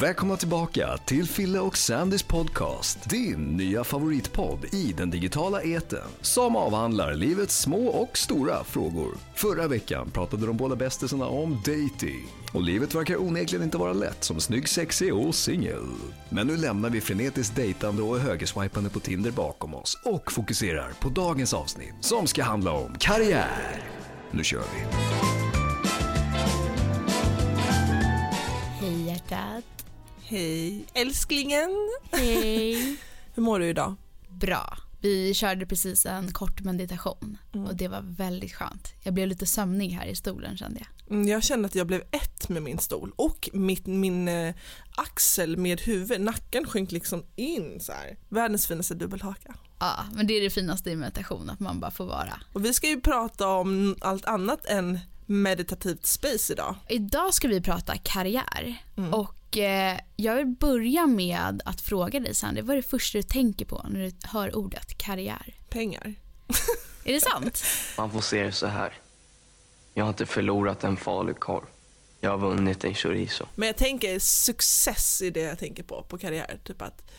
Välkomna 0.00 0.36
tillbaka 0.36 0.96
till 0.96 1.26
Fille 1.26 1.60
och 1.60 1.76
Sandys 1.76 2.22
podcast. 2.22 3.10
Din 3.10 3.56
nya 3.56 3.84
favoritpodd 3.84 4.74
i 4.74 4.92
den 4.92 5.10
digitala 5.10 5.62
eten 5.62 6.08
som 6.20 6.56
avhandlar 6.56 7.14
livets 7.14 7.60
små 7.60 7.86
och 7.86 8.18
stora 8.18 8.64
frågor. 8.64 9.14
Förra 9.34 9.68
veckan 9.68 10.10
pratade 10.10 10.46
de 10.46 10.56
båda 10.56 10.76
bästisarna 10.76 11.26
om 11.26 11.54
dating. 11.56 12.26
Och 12.52 12.62
livet 12.62 12.94
verkar 12.94 13.22
onekligen 13.22 13.64
inte 13.64 13.78
vara 13.78 13.92
lätt 13.92 14.24
som 14.24 14.40
snygg, 14.40 14.68
sexig 14.68 15.14
och 15.14 15.34
singel. 15.34 15.86
Men 16.28 16.46
nu 16.46 16.56
lämnar 16.56 16.90
vi 16.90 17.00
frenetiskt 17.00 17.56
dejtande 17.56 18.02
och 18.02 18.18
högerswipande 18.18 18.90
på 18.90 19.00
Tinder 19.00 19.30
bakom 19.30 19.74
oss 19.74 19.98
och 20.04 20.32
fokuserar 20.32 20.92
på 21.00 21.08
dagens 21.08 21.54
avsnitt 21.54 21.94
som 22.00 22.26
ska 22.26 22.42
handla 22.42 22.72
om 22.72 22.94
karriär. 22.98 23.82
Nu 24.30 24.44
kör 24.44 24.60
vi! 24.60 25.39
Hej 30.34 30.84
älsklingen! 30.94 31.70
Hej. 32.12 32.96
Hur 33.34 33.42
mår 33.42 33.58
du 33.58 33.68
idag? 33.68 33.94
Bra. 34.28 34.78
Vi 35.00 35.34
körde 35.34 35.66
precis 35.66 36.06
en 36.06 36.32
kort 36.32 36.60
meditation 36.60 37.38
Mm. 37.54 37.66
och 37.66 37.74
det 37.76 37.88
var 37.88 38.00
väldigt 38.02 38.52
skönt. 38.54 38.92
Jag 39.02 39.14
blev 39.14 39.28
lite 39.28 39.46
sömnig 39.46 39.88
här 39.90 40.06
i 40.06 40.16
stolen 40.16 40.56
kände 40.56 40.80
jag. 40.80 41.16
Mm, 41.16 41.28
Jag 41.28 41.42
kände 41.42 41.66
att 41.66 41.74
jag 41.74 41.86
blev 41.86 42.02
ett 42.10 42.48
med 42.48 42.62
min 42.62 42.78
stol 42.78 43.12
och 43.16 43.50
mitt, 43.52 43.86
min 43.86 44.28
eh, 44.28 44.54
axel 44.96 45.56
med 45.56 45.80
huvud, 45.80 46.20
nacken 46.20 46.66
sjönk 46.66 46.92
liksom 46.92 47.24
in 47.36 47.80
så 47.80 47.92
här. 47.92 48.18
Världens 48.28 48.66
finaste 48.66 48.94
dubbelhaka. 48.94 49.54
Ja, 49.78 50.04
men 50.14 50.26
det 50.26 50.34
är 50.34 50.40
det 50.40 50.50
finaste 50.50 50.90
i 50.90 50.96
meditation, 50.96 51.50
att 51.50 51.60
man 51.60 51.80
bara 51.80 51.90
får 51.90 52.06
vara. 52.06 52.40
Och 52.52 52.64
vi 52.64 52.72
ska 52.74 52.88
ju 52.88 53.00
prata 53.00 53.48
om 53.48 53.96
allt 54.00 54.24
annat 54.24 54.66
än 54.66 54.98
meditativt 55.26 56.06
space 56.06 56.52
idag. 56.52 56.74
Idag 56.88 57.34
ska 57.34 57.48
vi 57.48 57.60
prata 57.60 57.96
karriär 57.96 58.76
Mm. 58.96 59.14
och 59.14 59.34
eh, 59.58 60.00
jag 60.16 60.36
vill 60.36 60.46
börja 60.46 61.06
med 61.06 61.62
att 61.64 61.80
fråga 61.80 62.20
dig 62.20 62.34
Sandy, 62.34 62.60
vad 62.60 62.70
är 62.70 62.76
det 62.76 62.88
första 62.88 63.18
du 63.18 63.22
tänker 63.22 63.64
på 63.64 63.86
när 63.90 64.00
du 64.00 64.12
hör 64.22 64.56
ordet 64.56 64.98
karriär? 64.98 65.54
Pengar. 65.68 66.14
Är 67.04 67.12
det 67.12 67.20
sant? 67.20 67.64
Man 67.96 68.10
får 68.10 68.20
se 68.20 68.42
det 68.42 68.52
så 68.52 68.66
här. 68.66 68.94
Jag 69.94 70.04
har 70.04 70.08
inte 70.08 70.26
förlorat 70.26 70.84
en 70.84 70.96
falukorv. 70.96 71.64
Jag 72.20 72.30
har 72.30 72.38
vunnit 72.38 72.84
en 72.84 72.94
chorizo. 72.94 73.46
Men 73.54 73.66
jag 73.66 73.76
tänker 73.76 74.18
success 74.18 75.22
är 75.22 75.30
det 75.30 75.40
jag 75.40 75.58
tänker 75.58 75.82
på, 75.82 76.02
på 76.08 76.18
karriär. 76.18 76.58
Typ 76.64 76.82
att 76.82 77.10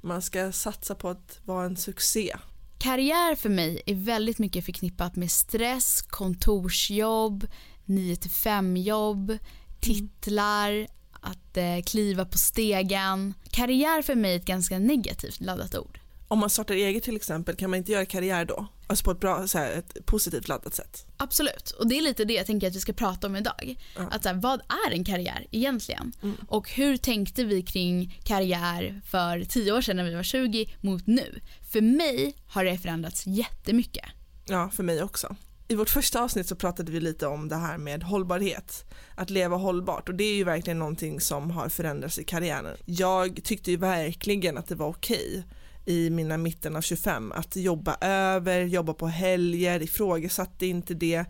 man 0.00 0.22
ska 0.22 0.52
satsa 0.52 0.94
på 0.94 1.08
att 1.08 1.40
vara 1.44 1.64
en 1.64 1.76
succé. 1.76 2.36
Karriär 2.78 3.36
för 3.36 3.48
mig 3.48 3.82
är 3.86 3.94
väldigt 3.94 4.38
mycket 4.38 4.64
förknippat 4.64 5.16
med 5.16 5.30
stress, 5.30 6.02
kontorsjobb, 6.02 7.46
9 7.84 8.16
till 8.16 8.30
5 8.30 8.76
jobb, 8.76 9.38
titlar, 9.80 10.86
att 11.22 11.56
eh, 11.56 11.82
kliva 11.86 12.24
på 12.24 12.38
stegen. 12.38 13.34
Karriär 13.50 14.02
för 14.02 14.14
mig 14.14 14.32
är 14.32 14.36
ett 14.36 14.44
ganska 14.44 14.78
negativt 14.78 15.40
laddat 15.40 15.74
ord. 15.74 15.98
Om 16.28 16.38
man 16.38 16.50
startar 16.50 16.74
eget 16.74 17.02
till 17.04 17.16
exempel, 17.16 17.56
kan 17.56 17.70
man 17.70 17.76
inte 17.76 17.92
göra 17.92 18.04
karriär 18.04 18.44
då? 18.44 18.66
Alltså 18.86 19.04
på 19.04 19.10
ett 19.10 19.20
bra, 19.20 19.46
så 19.46 19.58
här, 19.58 19.72
ett 19.72 20.06
positivt 20.06 20.48
laddat 20.48 20.74
sätt. 20.74 21.06
Absolut, 21.16 21.70
och 21.70 21.88
det 21.88 21.98
är 21.98 22.02
lite 22.02 22.24
det 22.24 22.34
jag 22.34 22.46
tänker 22.46 22.66
att 22.66 22.76
vi 22.76 22.80
ska 22.80 22.92
prata 22.92 23.26
om 23.26 23.36
idag. 23.36 23.76
Ja. 23.96 24.08
Att 24.10 24.22
så 24.22 24.28
här, 24.28 24.36
vad 24.36 24.60
är 24.60 24.92
en 24.92 25.04
karriär 25.04 25.46
egentligen? 25.50 26.12
Och 26.48 26.70
hur 26.70 26.96
tänkte 26.96 27.44
vi 27.44 27.62
kring 27.62 28.20
karriär 28.24 29.02
för 29.06 29.44
10 29.44 29.72
år 29.72 29.80
sedan 29.80 29.96
när 29.96 30.04
vi 30.04 30.14
var 30.14 30.22
20 30.22 30.74
mot 30.80 31.06
nu? 31.06 31.40
För 31.72 31.80
mig 31.80 32.36
har 32.46 32.64
det 32.64 32.78
förändrats 32.78 33.26
jättemycket. 33.26 34.04
Ja, 34.46 34.70
för 34.70 34.82
mig 34.82 35.02
också. 35.02 35.36
I 35.68 35.74
vårt 35.74 35.90
första 35.90 36.22
avsnitt 36.22 36.48
så 36.48 36.56
pratade 36.56 36.92
vi 36.92 37.00
lite 37.00 37.26
om 37.26 37.48
det 37.48 37.56
här 37.56 37.78
med 37.78 38.02
hållbarhet, 38.02 38.84
att 39.14 39.30
leva 39.30 39.56
hållbart 39.56 40.08
och 40.08 40.14
det 40.14 40.24
är 40.24 40.34
ju 40.34 40.44
verkligen 40.44 40.78
någonting 40.78 41.20
som 41.20 41.50
har 41.50 41.68
förändrats 41.68 42.18
i 42.18 42.24
karriären. 42.24 42.76
Jag 42.84 43.44
tyckte 43.44 43.70
ju 43.70 43.76
verkligen 43.76 44.58
att 44.58 44.66
det 44.66 44.74
var 44.74 44.88
okej 44.88 45.44
i 45.84 46.10
mina 46.10 46.36
mitten 46.36 46.76
av 46.76 46.80
25 46.80 47.32
att 47.32 47.56
jobba 47.56 47.96
över, 48.00 48.60
jobba 48.60 48.94
på 48.94 49.06
helger, 49.06 49.82
ifrågasatte 49.82 50.66
inte 50.66 50.94
det 50.94 51.24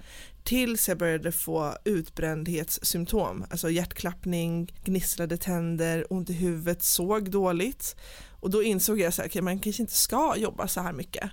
tills 0.45 0.89
jag 0.89 0.99
började 0.99 1.33
få 1.33 1.75
utbrändhetssymptom, 1.85 3.45
alltså 3.51 3.71
hjärtklappning, 3.71 4.75
gnisslade 4.85 5.37
tänder, 5.37 6.13
ont 6.13 6.31
i 6.31 6.33
huvudet, 6.33 6.83
såg 6.83 7.31
dåligt 7.31 7.97
och 8.41 8.51
då 8.51 8.63
insåg 8.63 9.01
jag 9.01 9.15
så 9.15 9.23
här, 9.23 9.29
okay, 9.29 9.43
man 9.43 9.59
kanske 9.59 9.83
inte 9.83 9.95
ska 9.95 10.37
jobba 10.37 10.69
så 10.69 10.81
här 10.81 10.93
mycket. 10.93 11.31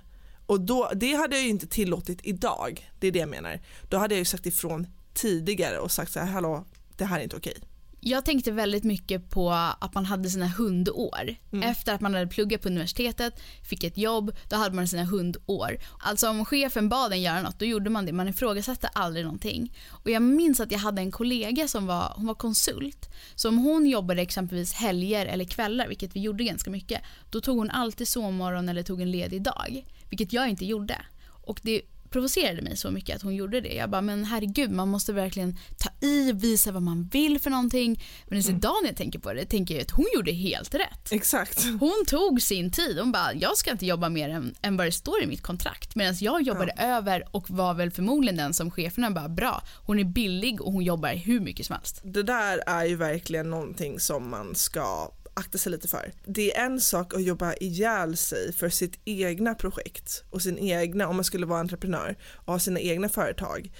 Och 0.50 0.60
då, 0.60 0.90
det 0.96 1.14
hade 1.14 1.36
jag 1.36 1.44
ju 1.44 1.50
inte 1.50 1.66
tillåtit 1.66 2.20
idag, 2.22 2.90
det 3.00 3.06
är 3.06 3.12
det 3.12 3.18
jag 3.18 3.28
menar. 3.28 3.60
Då 3.88 3.98
hade 3.98 4.14
jag 4.14 4.18
ju 4.18 4.24
sagt 4.24 4.46
ifrån 4.46 4.86
tidigare 5.14 5.78
och 5.78 5.90
sagt 5.90 6.12
så 6.12 6.20
här, 6.20 6.26
hallå, 6.26 6.64
det 6.96 7.04
här 7.04 7.18
är 7.18 7.22
inte 7.22 7.36
okej. 7.36 7.56
Jag 8.00 8.24
tänkte 8.24 8.50
väldigt 8.50 8.84
mycket 8.84 9.30
på 9.30 9.50
att 9.50 9.94
man 9.94 10.04
hade 10.04 10.30
sina 10.30 10.46
hundår. 10.46 11.34
Efter 11.62 11.94
att 11.94 12.00
man 12.00 12.14
hade 12.14 12.26
pluggat 12.26 12.62
på 12.62 12.68
universitetet, 12.68 13.40
fick 13.68 13.84
ett 13.84 13.96
jobb, 13.96 14.36
då 14.48 14.56
hade 14.56 14.74
man 14.74 14.88
sina 14.88 15.04
hundår. 15.04 15.76
Alltså 15.98 16.28
om 16.28 16.44
chefen 16.44 16.88
bad 16.88 17.12
en 17.12 17.22
göra 17.22 17.42
något, 17.42 17.58
då 17.58 17.64
gjorde 17.64 17.90
man 17.90 18.06
det. 18.06 18.12
Man 18.12 18.28
ifrågasatte 18.28 18.88
aldrig 18.88 19.24
någonting. 19.24 19.76
Och 19.90 20.10
jag 20.10 20.22
minns 20.22 20.60
att 20.60 20.72
jag 20.72 20.78
hade 20.78 21.02
en 21.02 21.10
kollega 21.10 21.68
som 21.68 21.86
var, 21.86 22.12
hon 22.16 22.26
var 22.26 22.34
konsult. 22.34 23.10
Så 23.34 23.48
om 23.48 23.58
hon 23.58 23.86
jobbade 23.86 24.22
exempelvis 24.22 24.72
helger 24.72 25.26
eller 25.26 25.44
kvällar, 25.44 25.88
vilket 25.88 26.16
vi 26.16 26.20
gjorde 26.20 26.44
ganska 26.44 26.70
mycket, 26.70 27.00
då 27.30 27.40
tog 27.40 27.58
hon 27.58 27.70
alltid 27.70 28.08
sovmorgon 28.08 28.68
eller 28.68 28.82
tog 28.82 29.00
en 29.00 29.10
ledig 29.10 29.42
dag. 29.42 29.84
Vilket 30.10 30.32
jag 30.32 30.48
inte 30.48 30.64
gjorde. 30.64 30.96
Och 31.44 31.60
det 31.62 31.82
provocerade 32.10 32.62
mig 32.62 32.76
så 32.76 32.90
mycket 32.90 33.16
att 33.16 33.22
hon 33.22 33.34
gjorde 33.34 33.60
det. 33.60 33.74
Jag 33.74 33.90
bara, 33.90 34.00
men 34.00 34.24
herregud, 34.24 34.70
man 34.70 34.88
måste 34.88 35.12
verkligen 35.12 35.58
ta 35.78 36.06
i, 36.06 36.32
visa 36.32 36.72
vad 36.72 36.82
man 36.82 37.04
vill 37.04 37.38
för 37.38 37.50
någonting. 37.50 38.02
Men 38.28 38.38
just 38.38 38.48
idag 38.48 38.74
när 38.82 38.88
jag 38.88 38.96
tänker 38.96 39.18
på 39.18 39.32
det, 39.32 39.44
tänker 39.44 39.74
jag 39.74 39.82
att 39.82 39.90
hon 39.90 40.06
gjorde 40.14 40.32
helt 40.32 40.74
rätt. 40.74 41.12
Exakt. 41.12 41.64
Hon 41.80 42.04
tog 42.06 42.42
sin 42.42 42.70
tid. 42.70 42.98
Hon 42.98 43.12
bara, 43.12 43.34
jag 43.34 43.56
ska 43.56 43.70
inte 43.70 43.86
jobba 43.86 44.08
mer 44.08 44.28
än, 44.28 44.54
än 44.62 44.76
vad 44.76 44.86
det 44.86 44.92
står 44.92 45.22
i 45.22 45.26
mitt 45.26 45.42
kontrakt. 45.42 45.94
Medan 45.94 46.14
jag 46.20 46.42
jobbade 46.42 46.72
över 46.78 47.24
och 47.30 47.50
var 47.50 47.74
väl 47.74 47.90
förmodligen 47.90 48.36
den 48.36 48.54
som 48.54 48.70
cheferna 48.70 49.10
bara, 49.10 49.28
bra, 49.28 49.62
hon 49.86 49.98
är 49.98 50.04
billig 50.04 50.60
och 50.60 50.72
hon 50.72 50.84
jobbar 50.84 51.14
hur 51.14 51.40
mycket 51.40 51.66
som 51.66 51.76
helst. 51.76 52.00
Det 52.04 52.22
där 52.22 52.62
är 52.66 52.84
ju 52.84 52.96
verkligen 52.96 53.50
någonting 53.50 54.00
som 54.00 54.30
man 54.30 54.54
ska 54.54 55.10
akta 55.40 55.58
sig 55.58 55.72
lite 55.72 55.88
för. 55.88 56.12
Det 56.26 56.56
är 56.56 56.66
en 56.66 56.80
sak 56.80 57.14
att 57.14 57.22
jobba 57.22 57.54
ihjäl 57.54 58.16
sig 58.16 58.52
för 58.52 58.68
sitt 58.68 59.00
egna 59.04 59.54
projekt 59.54 60.24
och 60.30 60.42
sin 60.42 60.58
egna, 60.58 61.08
om 61.08 61.16
man 61.16 61.24
skulle 61.24 61.46
vara 61.46 61.60
entreprenör 61.60 62.16
och 62.34 62.52
ha 62.52 62.58
sina 62.60 62.80
egna 62.80 63.08
företag. 63.08 63.72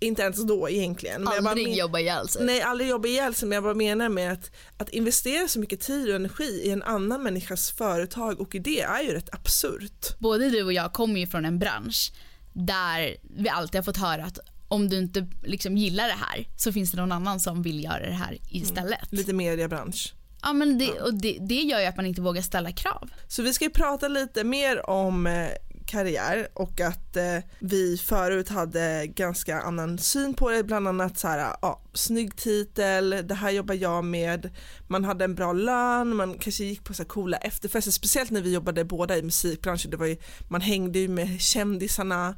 Inte 0.00 0.22
ens 0.22 0.42
då 0.42 0.68
egentligen. 0.68 1.24
Men 1.24 1.46
Aldrig 1.46 1.66
men- 1.68 1.76
jobba 1.76 1.98
ihjäl 1.98 2.28
sig. 2.28 2.46
Nej, 2.46 2.62
aldrig 2.62 2.90
jobba 2.90 3.08
ihjäl 3.08 3.34
sig, 3.34 3.48
men 3.48 3.56
jag 3.56 3.62
bara 3.62 3.74
menar 3.74 4.08
med 4.08 4.32
att, 4.32 4.50
att 4.76 4.88
investera 4.88 5.48
så 5.48 5.60
mycket 5.60 5.80
tid 5.80 6.08
och 6.08 6.14
energi 6.14 6.62
i 6.64 6.70
en 6.70 6.82
annan 6.82 7.22
människas 7.22 7.70
företag 7.70 8.40
och 8.40 8.54
idé 8.54 8.80
är 8.80 9.02
ju 9.02 9.12
rätt 9.12 9.34
absurt. 9.34 10.18
Både 10.18 10.50
du 10.50 10.62
och 10.62 10.72
jag 10.72 10.92
kommer 10.92 11.20
ju 11.20 11.26
från 11.26 11.44
en 11.44 11.58
bransch 11.58 12.12
där 12.52 13.16
vi 13.22 13.48
alltid 13.48 13.78
har 13.78 13.82
fått 13.82 13.96
höra 13.96 14.24
att 14.24 14.38
om 14.68 14.88
du 14.88 14.98
inte 14.98 15.26
liksom 15.42 15.76
gillar 15.76 16.08
det 16.08 16.18
här 16.20 16.48
så 16.56 16.72
finns 16.72 16.90
det 16.90 16.96
någon 16.96 17.12
annan 17.12 17.40
som 17.40 17.62
vill 17.62 17.84
göra 17.84 18.06
det 18.06 18.12
här 18.12 18.38
istället. 18.50 19.12
Lite 19.12 19.32
mediebransch. 19.32 20.14
Ja, 20.42 20.52
men 20.52 20.78
det, 20.78 21.00
och 21.00 21.14
det, 21.14 21.38
det 21.40 21.62
gör 21.62 21.80
ju 21.80 21.86
att 21.86 21.96
man 21.96 22.06
inte 22.06 22.20
vågar 22.20 22.42
ställa 22.42 22.72
krav. 22.72 23.10
Så 23.28 23.42
vi 23.42 23.52
ska 23.52 23.64
ju 23.64 23.70
prata 23.70 24.08
lite 24.08 24.44
mer 24.44 24.90
om 24.90 25.26
eh, 25.26 25.48
karriär 25.88 26.48
och 26.54 26.80
att 26.80 27.16
eh, 27.16 27.38
vi 27.58 27.98
förut 27.98 28.48
hade 28.48 29.06
ganska 29.06 29.60
annan 29.60 29.98
syn 29.98 30.34
på 30.34 30.50
det, 30.50 30.64
bland 30.64 30.88
annat 30.88 31.18
så 31.18 31.28
här, 31.28 31.56
ja, 31.62 31.82
snygg 31.92 32.36
titel, 32.36 33.10
det 33.24 33.34
här 33.34 33.50
jobbar 33.50 33.74
jag 33.74 34.04
med, 34.04 34.50
man 34.86 35.04
hade 35.04 35.24
en 35.24 35.34
bra 35.34 35.52
lön, 35.52 36.16
man 36.16 36.38
kanske 36.38 36.64
gick 36.64 36.84
på 36.84 36.94
så 36.94 37.02
här 37.02 37.08
coola 37.08 37.36
efterfester, 37.36 37.90
speciellt 37.90 38.30
när 38.30 38.40
vi 38.40 38.52
jobbade 38.52 38.84
båda 38.84 39.16
i 39.16 39.22
musikbranschen, 39.22 39.90
det 39.90 39.96
var 39.96 40.06
ju, 40.06 40.16
man 40.48 40.60
hängde 40.60 40.98
ju 40.98 41.08
med 41.08 41.40
kändisarna. 41.40 42.34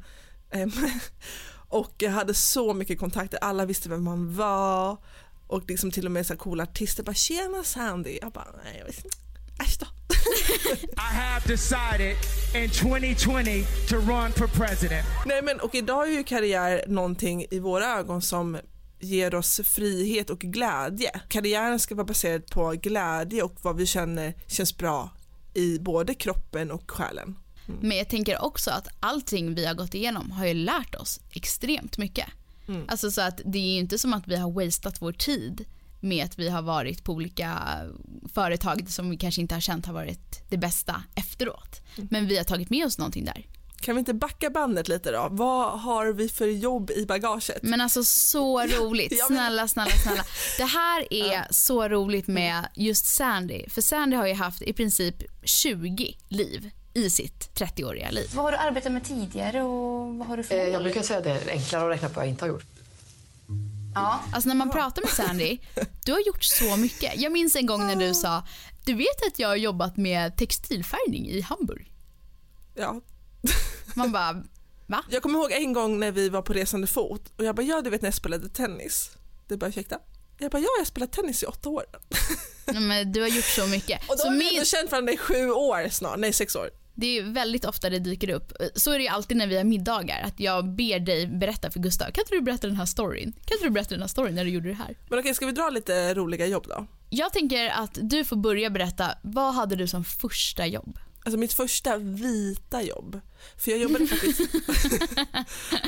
Eh, 0.51 0.67
och 1.69 1.95
jag 1.97 2.11
hade 2.11 2.33
så 2.33 2.73
mycket 2.73 2.99
kontakter, 2.99 3.39
alla 3.41 3.65
visste 3.65 3.89
vem 3.89 4.03
man 4.03 4.35
var 4.35 4.97
och 5.51 5.69
liksom 5.69 5.91
till 5.91 6.05
och 6.05 6.11
med 6.11 6.25
så 6.25 6.35
coola 6.35 6.63
artister 6.63 7.03
bara 7.03 7.13
“tjena 7.13 7.63
Sandy”, 7.63 8.19
jag 8.21 8.31
bara 8.31 8.47
“nej, 8.63 8.75
jag 8.79 8.85
visste 8.85 9.07
inte. 9.07 9.17
äsch 9.63 9.77
då”. 9.79 9.85
I 10.97 11.15
have 11.15 11.47
decided 11.47 12.15
in 12.55 12.69
2020 12.69 13.65
to 13.89 13.95
run 13.95 14.31
for 14.31 14.47
president. 14.47 15.05
Nej 15.25 15.41
men 15.41 15.59
och 15.59 15.75
idag 15.75 16.07
är 16.07 16.11
ju 16.11 16.23
karriär 16.23 16.83
någonting 16.87 17.45
i 17.51 17.59
våra 17.59 17.85
ögon 17.85 18.21
som 18.21 18.57
ger 18.99 19.35
oss 19.35 19.61
frihet 19.63 20.29
och 20.29 20.39
glädje. 20.39 21.21
Karriären 21.27 21.79
ska 21.79 21.95
vara 21.95 22.05
baserad 22.05 22.45
på 22.45 22.71
glädje 22.71 23.43
och 23.43 23.55
vad 23.61 23.77
vi 23.77 23.85
känner 23.85 24.33
känns 24.47 24.77
bra 24.77 25.09
i 25.53 25.79
både 25.79 26.13
kroppen 26.13 26.71
och 26.71 26.91
själen. 26.91 27.35
Men 27.81 27.97
jag 27.97 28.09
tänker 28.09 28.43
också 28.43 28.71
att 28.71 28.87
allting 28.99 29.55
vi 29.55 29.65
har 29.65 29.73
gått 29.73 29.93
igenom 29.93 30.31
har 30.31 30.45
ju 30.45 30.53
lärt 30.53 30.95
oss 30.95 31.19
extremt 31.31 31.97
mycket. 31.97 32.27
Alltså 32.87 33.11
så 33.11 33.21
att 33.21 33.41
det 33.45 33.57
är 33.57 33.79
inte 33.79 33.97
som 33.97 34.13
att 34.13 34.27
vi 34.27 34.35
har 34.35 34.51
wastat 34.51 35.01
vår 35.01 35.13
tid 35.13 35.65
med 35.99 36.25
att 36.25 36.39
vi 36.39 36.49
har 36.49 36.61
varit 36.61 37.03
på 37.03 37.13
olika 37.13 37.59
företag 38.33 38.89
som 38.89 39.09
vi 39.09 39.17
kanske 39.17 39.41
inte 39.41 39.55
har 39.55 39.61
känt 39.61 39.85
har 39.85 39.93
varit 39.93 40.43
det 40.49 40.57
bästa 40.57 41.03
efteråt. 41.15 41.81
Men 41.95 42.27
vi 42.27 42.37
har 42.37 42.43
tagit 42.43 42.69
med 42.69 42.85
oss 42.85 42.97
någonting 42.97 43.25
där. 43.25 43.45
Kan 43.81 43.95
vi 43.95 43.99
inte 43.99 44.13
backa 44.13 44.49
bandet 44.49 44.87
lite 44.87 45.11
då? 45.11 45.27
Vad 45.31 45.79
har 45.79 46.13
vi 46.13 46.29
för 46.29 46.47
jobb 46.47 46.91
i 46.91 47.05
bagaget? 47.05 47.63
Men 47.63 47.81
alltså 47.81 48.03
så 48.03 48.61
roligt. 48.67 49.13
Ja, 49.19 49.25
Snälla, 49.25 49.67
snälla, 49.67 49.91
snälla. 49.91 50.23
Det 50.57 50.63
här 50.63 51.13
är 51.13 51.47
så 51.53 51.87
roligt 51.87 52.27
med 52.27 52.67
just 52.75 53.05
Sandy. 53.05 53.69
För 53.69 53.81
Sandy 53.81 54.15
har 54.15 54.27
ju 54.27 54.33
haft 54.33 54.61
i 54.61 54.73
princip 54.73 55.15
20 55.43 56.17
liv 56.29 56.69
i 56.93 57.09
sitt 57.09 57.49
30-åriga 57.55 58.11
liv. 58.11 58.29
Vad 58.33 58.45
har 58.45 58.51
du 58.51 58.57
arbetat 58.57 58.91
med 58.91 59.05
tidigare 59.05 59.61
och 59.61 60.15
vad 60.15 60.27
har 60.27 60.37
du 60.37 60.43
för 60.43 60.55
Eh? 60.55 60.67
Jag 60.67 60.83
brukar 60.83 61.01
säga 61.01 61.17
att 61.17 61.23
det 61.23 61.31
är 61.31 61.49
enklare 61.51 61.83
att 61.85 61.91
räkna 61.91 62.09
på 62.09 62.15
vad 62.15 62.25
jag 62.25 62.29
inte 62.29 62.45
har 62.45 62.49
gjort. 62.49 62.65
Ja. 63.95 64.19
Alltså 64.33 64.47
när 64.47 64.55
man 64.55 64.69
pratar 64.69 65.01
med 65.01 65.11
Sandy, 65.11 65.57
du 66.05 66.11
har 66.11 66.19
gjort 66.19 66.43
så 66.43 66.77
mycket. 66.77 67.21
Jag 67.21 67.31
minns 67.31 67.55
en 67.55 67.65
gång 67.65 67.87
när 67.87 67.95
du 67.95 68.13
sa, 68.13 68.43
du 68.85 68.93
vet 68.93 69.27
att 69.27 69.39
jag 69.39 69.47
har 69.47 69.55
jobbat 69.55 69.97
med 69.97 70.37
textilfärgning 70.37 71.29
i 71.29 71.41
Hamburg. 71.41 71.91
Ja. 72.75 73.01
Man 73.95 74.11
bara, 74.11 74.43
va? 74.87 75.03
Jag 75.09 75.21
kommer 75.21 75.39
ihåg 75.39 75.51
en 75.51 75.73
gång 75.73 75.99
när 75.99 76.11
vi 76.11 76.29
var 76.29 76.41
på 76.41 76.53
resande 76.53 76.87
fot 76.87 77.31
och 77.37 77.45
jag 77.45 77.55
bara, 77.55 77.61
ja 77.61 77.81
du 77.81 77.89
vet 77.89 78.01
när 78.01 78.07
jag 78.07 78.13
spelade 78.13 78.49
tennis. 78.49 79.11
Du 79.47 79.57
bara, 79.57 79.69
ursäkta? 79.69 79.99
Jag 80.37 80.51
bara, 80.51 80.59
ja 80.59 80.67
jag 80.77 80.81
har 80.81 80.85
spelat 80.85 81.11
tennis 81.11 81.43
i 81.43 81.45
åtta 81.45 81.69
år. 81.69 81.85
Nej, 82.65 82.81
Men 82.81 83.11
du 83.11 83.21
har 83.21 83.27
gjort 83.27 83.45
så 83.45 83.67
mycket. 83.67 84.09
Och 84.09 84.15
då 84.15 84.17
Så 84.17 84.27
har 84.27 84.33
vi 84.33 84.39
min, 84.39 84.53
ändå 84.53 84.65
känt 84.65 84.91
varandra 84.91 85.13
i 85.13 85.17
sju 85.17 85.51
år 85.51 85.89
snart, 85.89 86.19
nej 86.19 86.33
sex 86.33 86.55
år. 86.55 86.69
Det 87.01 87.17
är 87.17 87.23
väldigt 87.23 87.65
ofta 87.65 87.89
det 87.89 87.99
dyker 87.99 88.29
upp. 88.29 88.53
Så 88.75 88.91
är 88.91 88.97
det 88.97 89.03
ju 89.03 89.09
alltid 89.09 89.37
när 89.37 89.47
vi 89.47 89.57
har 89.57 89.63
middagar. 89.63 90.21
Att 90.21 90.39
jag 90.39 90.69
ber 90.69 90.99
dig 90.99 91.27
berätta 91.27 91.71
för 91.71 91.79
Gustav. 91.79 92.05
Kan 92.05 92.21
inte 92.21 92.35
du 92.35 92.41
berätta 92.41 92.67
den 92.67 92.75
här 92.75 92.85
storyn? 92.85 93.33
Kan 93.45 93.55
inte 93.55 93.65
du 93.65 93.69
berätta 93.69 93.89
den 93.89 94.01
här 94.01 94.07
storyn 94.07 94.35
när 94.35 94.45
du 94.45 94.51
gjorde 94.51 94.69
det 94.69 94.75
här? 94.75 94.97
Men 95.09 95.19
okej, 95.19 95.33
ska 95.33 95.45
vi 95.45 95.51
dra 95.51 95.69
lite 95.69 96.13
roliga 96.13 96.45
jobb 96.45 96.65
då? 96.67 96.87
Jag 97.09 97.33
tänker 97.33 97.69
att 97.69 97.97
du 98.01 98.23
får 98.23 98.35
börja 98.35 98.69
berätta. 98.69 99.11
Vad 99.21 99.53
hade 99.53 99.75
du 99.75 99.87
som 99.87 100.03
första 100.03 100.67
jobb? 100.67 100.99
Alltså 101.23 101.37
mitt 101.37 101.53
första 101.53 101.97
vita 101.97 102.81
jobb. 102.81 103.21
För 103.57 103.71
jag 103.71 103.79
jobbade 103.79 104.07
faktiskt... 104.07 104.39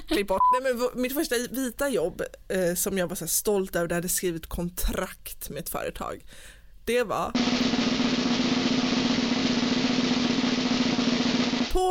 Klipp 0.08 0.28
bort. 0.28 0.42
Nej, 0.62 0.74
men 0.74 1.02
mitt 1.02 1.14
första 1.14 1.36
vita 1.52 1.90
jobb 1.90 2.22
eh, 2.48 2.76
som 2.76 2.98
jag 2.98 3.08
var 3.08 3.16
så 3.16 3.28
stolt 3.28 3.76
över, 3.76 3.88
där 3.88 3.96
jag 3.96 3.98
hade 3.98 4.10
skrivit 4.10 4.48
kontrakt 4.48 5.50
med 5.50 5.60
ett 5.60 5.70
företag. 5.70 6.26
Det 6.86 7.04
var 7.04 7.32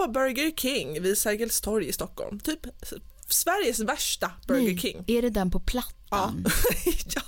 på 0.07 0.13
Burger 0.13 0.51
King 0.57 1.03
vid 1.03 1.19
Sergels 1.19 1.61
torg 1.61 1.89
i 1.89 1.93
Stockholm. 1.93 2.41
Typ 2.41 2.61
Sveriges 3.29 3.81
värsta 3.81 4.31
Burger 4.47 4.63
Nej, 4.63 4.79
King. 4.79 5.05
Är 5.07 5.23
det 5.23 5.31
den 5.31 5.51
på 5.51 5.61
Plattan? 5.61 6.45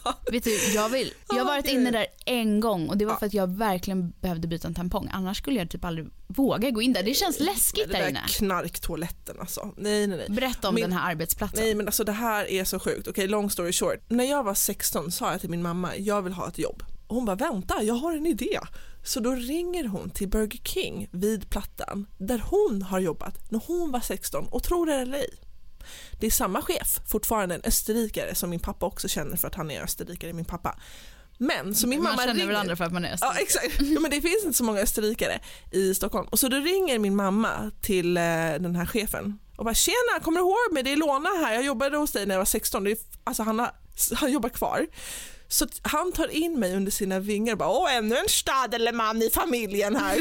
ja. 0.04 0.14
Vet 0.32 0.44
du, 0.44 0.72
jag, 0.74 0.88
vill, 0.88 1.12
jag 1.28 1.36
har 1.36 1.44
varit 1.44 1.68
inne 1.68 1.90
där 1.90 2.06
en 2.26 2.60
gång 2.60 2.88
och 2.88 2.96
det 2.96 3.04
var 3.04 3.12
Ja. 3.12 3.18
för 3.18 3.26
att 3.26 3.34
jag 3.34 3.50
verkligen 3.56 4.10
behövde 4.20 4.48
byta 4.48 4.68
en 4.68 4.74
tampong. 4.74 5.08
Annars 5.12 5.38
skulle 5.38 5.58
jag 5.58 5.70
typ 5.70 5.84
aldrig 5.84 6.06
våga 6.26 6.70
gå 6.70 6.82
in 6.82 6.92
där. 6.92 7.02
Det 7.02 7.14
känns 7.14 7.40
läskigt 7.40 7.88
där 7.92 7.98
där 8.00 8.08
inne. 8.08 8.20
knarktoaletten 8.28 9.36
alltså. 9.40 9.74
Nej, 9.76 10.06
nej, 10.06 10.18
nej. 10.18 10.26
Berätta 10.30 10.68
om 10.68 10.74
Min- 10.74 10.82
den 10.82 10.92
här 10.92 11.10
arbetsplatsen. 11.10 11.64
Nej 11.64 11.74
men 11.74 11.86
alltså 11.86 12.04
det 12.04 12.12
här 12.12 12.50
är 12.50 12.64
så 12.64 12.78
sjukt. 12.78 13.08
Okej 13.08 13.26
long 13.28 13.50
story 13.50 13.72
short. 13.72 13.98
När 14.08 14.24
jag 14.24 14.42
var 14.44 14.54
16 14.54 15.12
sa 15.12 15.30
jag 15.30 15.40
till 15.40 15.50
min 15.50 15.62
mamma, 15.62 15.96
jag 15.96 16.22
vill 16.22 16.32
ha 16.32 16.48
ett 16.48 16.58
jobb. 16.58 16.82
Och 17.06 17.16
hon 17.16 17.24
bara 17.24 17.36
vänta, 17.36 17.82
jag 17.82 17.94
har 17.94 18.12
en 18.16 18.26
idé. 18.26 18.58
Så 19.04 19.20
då 19.20 19.30
ringer 19.32 19.84
hon 19.88 20.10
till 20.10 20.28
Burger 20.28 20.58
King 20.64 21.08
vid 21.12 21.50
Plattan 21.50 22.06
där 22.18 22.42
hon 22.50 22.82
har 22.82 22.98
jobbat 22.98 23.50
när 23.50 23.60
hon 23.66 23.90
var 23.92 24.00
16 24.00 24.48
och 24.50 24.62
tror 24.62 24.86
det 24.86 24.94
eller 24.94 25.18
ej. 25.18 25.34
Det 26.20 26.26
är 26.26 26.30
samma 26.30 26.62
chef, 26.62 27.00
fortfarande 27.06 27.54
en 27.54 27.60
österrikare 27.64 28.34
som 28.34 28.50
min 28.50 28.60
pappa 28.60 28.86
också 28.86 29.08
känner 29.08 29.36
för 29.36 29.48
att 29.48 29.54
han 29.54 29.70
är 29.70 29.82
österrikare, 29.82 30.32
min 30.32 30.44
pappa. 30.44 30.78
Men 31.38 31.74
så 31.74 31.86
min 31.88 32.02
Man 32.02 32.10
mamma 32.12 32.22
känner 32.22 32.34
ringer... 32.34 32.52
varandra 32.52 32.76
för 32.76 32.84
att 32.84 32.92
man 32.92 33.04
är 33.04 33.08
Ja 33.08 33.14
österrikare. 33.14 33.42
exakt, 33.42 33.80
ja, 33.80 34.00
men 34.00 34.10
det 34.10 34.20
finns 34.20 34.44
inte 34.44 34.56
så 34.58 34.64
många 34.64 34.80
österrikare 34.80 35.40
i 35.70 35.94
Stockholm. 35.94 36.28
Och 36.30 36.38
så 36.38 36.48
då 36.48 36.56
ringer 36.56 36.98
min 36.98 37.16
mamma 37.16 37.70
till 37.80 38.16
eh, 38.16 38.22
den 38.22 38.76
här 38.76 38.86
chefen 38.86 39.38
och 39.56 39.64
bara 39.64 39.74
tjena, 39.74 40.20
kommer 40.22 40.38
du 40.40 40.44
ihåg 40.46 40.72
mig? 40.72 40.82
Det 40.82 40.92
är 40.92 40.96
Lona 40.96 41.28
här, 41.28 41.54
jag 41.54 41.64
jobbade 41.64 41.96
hos 41.96 42.12
dig 42.12 42.26
när 42.26 42.34
jag 42.34 42.40
var 42.40 42.44
16. 42.44 42.84
Det 42.84 42.90
är, 42.90 42.98
alltså 43.24 43.42
han, 43.42 43.58
har, 43.58 43.70
han 44.14 44.32
jobbar 44.32 44.48
kvar. 44.48 44.86
Så 45.48 45.66
han 45.82 46.12
tar 46.12 46.28
in 46.28 46.58
mig 46.58 46.76
under 46.76 46.92
sina 46.92 47.20
vingar 47.20 47.52
och 47.52 47.58
bara 47.58 47.68
åh 47.68 47.94
ännu 47.94 48.16
en 48.16 48.28
stadelman 48.28 49.22
i 49.22 49.30
familjen 49.30 49.96
här. 49.96 50.18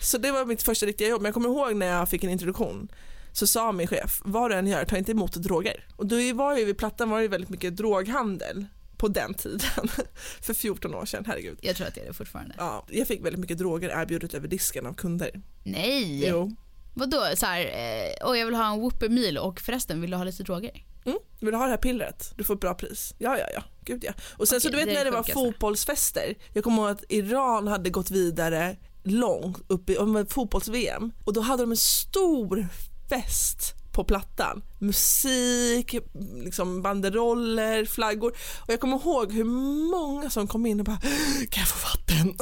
så 0.04 0.18
det 0.18 0.32
var 0.32 0.44
mitt 0.44 0.62
första 0.62 0.86
riktiga 0.86 1.08
jobb. 1.08 1.22
Men 1.22 1.28
jag 1.28 1.34
kommer 1.34 1.48
ihåg 1.48 1.76
när 1.76 1.86
jag 1.86 2.08
fick 2.08 2.24
en 2.24 2.30
introduktion 2.30 2.88
så 3.32 3.46
sa 3.46 3.72
min 3.72 3.86
chef, 3.86 4.20
vad 4.24 4.50
du 4.50 4.54
än 4.54 4.66
gör, 4.66 4.84
ta 4.84 4.96
inte 4.96 5.12
emot 5.12 5.32
droger. 5.32 5.86
Och 5.96 6.06
då 6.06 6.16
var 6.34 6.56
ju 6.56 6.64
vid 6.64 6.78
Plattan 6.78 7.10
var 7.10 7.20
det 7.20 7.28
väldigt 7.28 7.50
mycket 7.50 7.76
droghandel 7.76 8.66
på 8.96 9.08
den 9.08 9.34
tiden. 9.34 9.88
För 10.42 10.54
14 10.54 10.94
år 10.94 11.04
sedan, 11.04 11.24
herregud. 11.26 11.58
Jag 11.62 11.76
tror 11.76 11.86
att 11.86 11.94
det 11.94 12.00
är 12.00 12.06
det 12.06 12.12
fortfarande. 12.12 12.54
Ja, 12.58 12.86
jag 12.90 13.08
fick 13.08 13.24
väldigt 13.24 13.40
mycket 13.40 13.58
droger 13.58 13.88
erbjudet 13.88 14.34
över 14.34 14.48
disken 14.48 14.86
av 14.86 14.94
kunder. 14.94 15.42
Nej! 15.64 16.28
Jo. 16.28 16.56
Vadå? 16.94 17.24
Så 17.36 17.46
här, 17.46 17.60
eh, 17.60 18.36
jag 18.38 18.46
vill 18.46 18.54
ha 18.54 18.72
en 18.72 18.80
Whopper 18.80 19.08
meal 19.08 19.38
och 19.38 19.60
förresten, 19.60 20.00
vill 20.00 20.10
du 20.10 20.16
ha 20.16 20.24
lite 20.24 20.42
droger? 20.42 20.84
Mm. 21.04 21.18
Vill 21.40 21.50
du 21.50 21.56
ha 21.56 21.64
det 21.64 21.70
här 21.70 21.76
pillret? 21.76 22.32
Du 22.36 22.44
får 22.44 22.54
ett 22.54 22.60
bra 22.60 22.74
pris. 22.74 23.14
Ja, 23.18 23.38
ja, 23.38 23.46
ja. 23.54 23.62
Gud 23.84 24.04
ja. 24.04 24.12
Och 24.36 24.48
sen 24.48 24.60
så 24.60 24.68
Okej, 24.68 24.80
du 24.80 24.86
vet 24.86 24.98
när 24.98 25.04
det 25.04 25.10
var 25.10 25.22
sjukaste. 25.22 25.32
fotbollsfester. 25.32 26.34
Jag 26.52 26.64
kommer 26.64 26.82
ihåg 26.82 26.90
att 26.90 27.04
Iran 27.08 27.66
hade 27.66 27.90
gått 27.90 28.10
vidare 28.10 28.76
långt 29.02 29.58
upp 29.66 29.90
i 29.90 29.96
fotbolls-VM 30.28 31.12
och 31.24 31.32
då 31.32 31.40
hade 31.40 31.62
de 31.62 31.70
en 31.70 31.76
stor 31.76 32.68
fest 33.08 33.74
på 33.92 34.04
plattan. 34.04 34.62
Musik, 34.78 35.94
liksom 36.44 36.82
banderoller, 36.82 37.84
flaggor. 37.84 38.32
Och 38.60 38.72
jag 38.72 38.80
kommer 38.80 38.96
ihåg 38.96 39.32
hur 39.32 39.44
många 39.90 40.30
som 40.30 40.46
kom 40.46 40.66
in 40.66 40.80
och 40.80 40.86
bara 40.86 41.00
“Kan 41.50 41.60
jag 41.60 41.68
få 41.68 41.88
vatten?” 41.88 42.36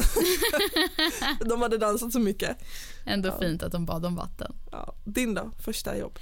De 1.48 1.62
hade 1.62 1.78
dansat 1.78 2.12
så 2.12 2.18
mycket. 2.18 2.56
Ändå 3.06 3.38
fint 3.40 3.62
att 3.62 3.72
de 3.72 3.86
bad 3.86 4.06
om 4.06 4.16
vatten. 4.16 4.56
Ja. 4.72 4.94
Din 5.04 5.34
då? 5.34 5.50
Första 5.64 5.96
jobb? 5.98 6.18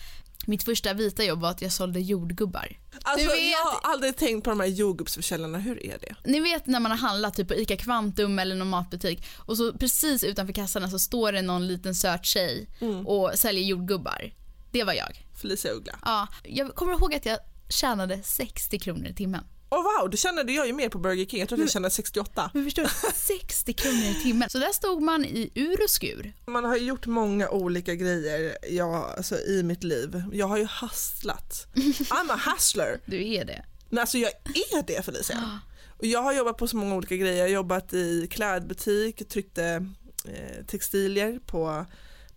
Mitt 0.47 0.63
första 0.63 0.93
vita 0.95 1.25
jobb 1.25 1.41
var 1.41 1.51
att 1.51 1.63
jag 1.63 1.73
sålde 1.73 2.01
jordgubbar. 2.01 2.77
Alltså, 3.03 3.27
vet- 3.31 3.51
Jag 3.51 3.65
har 3.65 3.93
aldrig 3.93 4.17
tänkt 4.17 4.45
på 4.45 4.51
de 4.51 4.61
här 4.61 4.67
jordgubbsförsäljarna, 4.67 5.59
hur 5.59 5.87
är 5.87 5.99
det? 5.99 6.15
Ni 6.25 6.41
vet 6.41 6.67
när 6.67 6.81
man 6.81 6.91
har 6.91 6.99
handlat 6.99 7.35
typ 7.35 7.49
på 7.49 7.55
ICA 7.55 7.77
Kvantum 7.77 8.39
eller 8.39 8.55
någon 8.55 8.69
matbutik 8.69 9.25
och 9.37 9.57
så 9.57 9.73
precis 9.73 10.25
utanför 10.25 10.53
kassorna 10.53 10.91
så 10.91 10.99
står 10.99 11.33
det 11.33 11.43
någon 11.43 11.67
liten 11.67 11.95
söt 11.95 12.25
tjej 12.25 12.69
Mm. 12.81 13.07
och 13.07 13.31
säljer 13.35 13.65
jordgubbar. 13.65 14.33
Det 14.71 14.85
var 14.85 14.93
jag. 14.93 15.27
Felicia 15.43 15.73
Uggla. 15.73 15.99
Ja, 16.05 16.27
jag 16.45 16.75
kommer 16.75 16.93
ihåg 16.93 17.15
att 17.15 17.27
jag 17.27 17.39
tjänade 17.69 18.23
60 18.23 18.79
kronor 18.79 19.07
i 19.07 19.15
timmen. 19.15 19.45
Åh 19.69 19.83
wow, 19.83 20.11
det 20.11 20.17
kände 20.17 20.53
jag 20.53 20.67
ju 20.67 20.73
mer 20.73 20.89
på 20.89 20.99
Burger 20.99 21.27
King. 21.27 21.41
Jag 21.41 21.49
tror 21.49 21.59
att 21.59 21.61
jag 21.61 21.71
tjänade 21.71 21.91
68. 21.95 22.51
Men 22.55 22.65
förstår 22.65 22.83
du? 22.83 22.89
60 23.15 23.73
kronor 23.73 24.05
i 24.05 24.21
timmen. 24.23 24.51
Så 24.51 24.59
där 24.59 24.73
stod 24.73 25.03
man 25.03 25.25
i 25.25 25.51
ur 25.55 25.83
och 25.83 25.91
skur. 25.91 26.33
Man 26.47 26.65
har 26.65 26.77
gjort 26.77 27.07
många 27.07 27.49
olika 27.49 27.95
grejer 27.95 28.57
ja, 28.71 29.15
alltså, 29.17 29.39
i 29.39 29.63
mitt 29.63 29.85
liv. 29.85 30.23
Jag 30.33 30.47
har 30.47 30.57
ju 30.57 30.69
hustlat. 30.81 31.67
I'm 31.75 32.33
a 32.33 32.41
hustler. 32.47 33.01
Du 33.07 33.35
är 33.35 33.45
det. 33.45 33.65
Men 33.89 33.99
alltså 33.99 34.19
jag 34.19 34.31
är 34.55 34.87
det 34.87 35.05
Felicia. 35.05 35.61
Och 35.99 36.07
jag 36.07 36.23
har 36.23 36.33
jobbat 36.33 36.57
på 36.57 36.69
så 36.69 36.77
många 36.77 36.95
olika 36.95 37.17
grejer. 37.17 37.37
Jag 37.37 37.45
har 37.45 37.49
jobbat 37.49 37.95
i 37.95 38.29
klädbutik, 38.31 39.29
tryckte 39.29 39.87
eh, 40.25 40.65
textilier 40.67 41.39
på, 41.47 41.87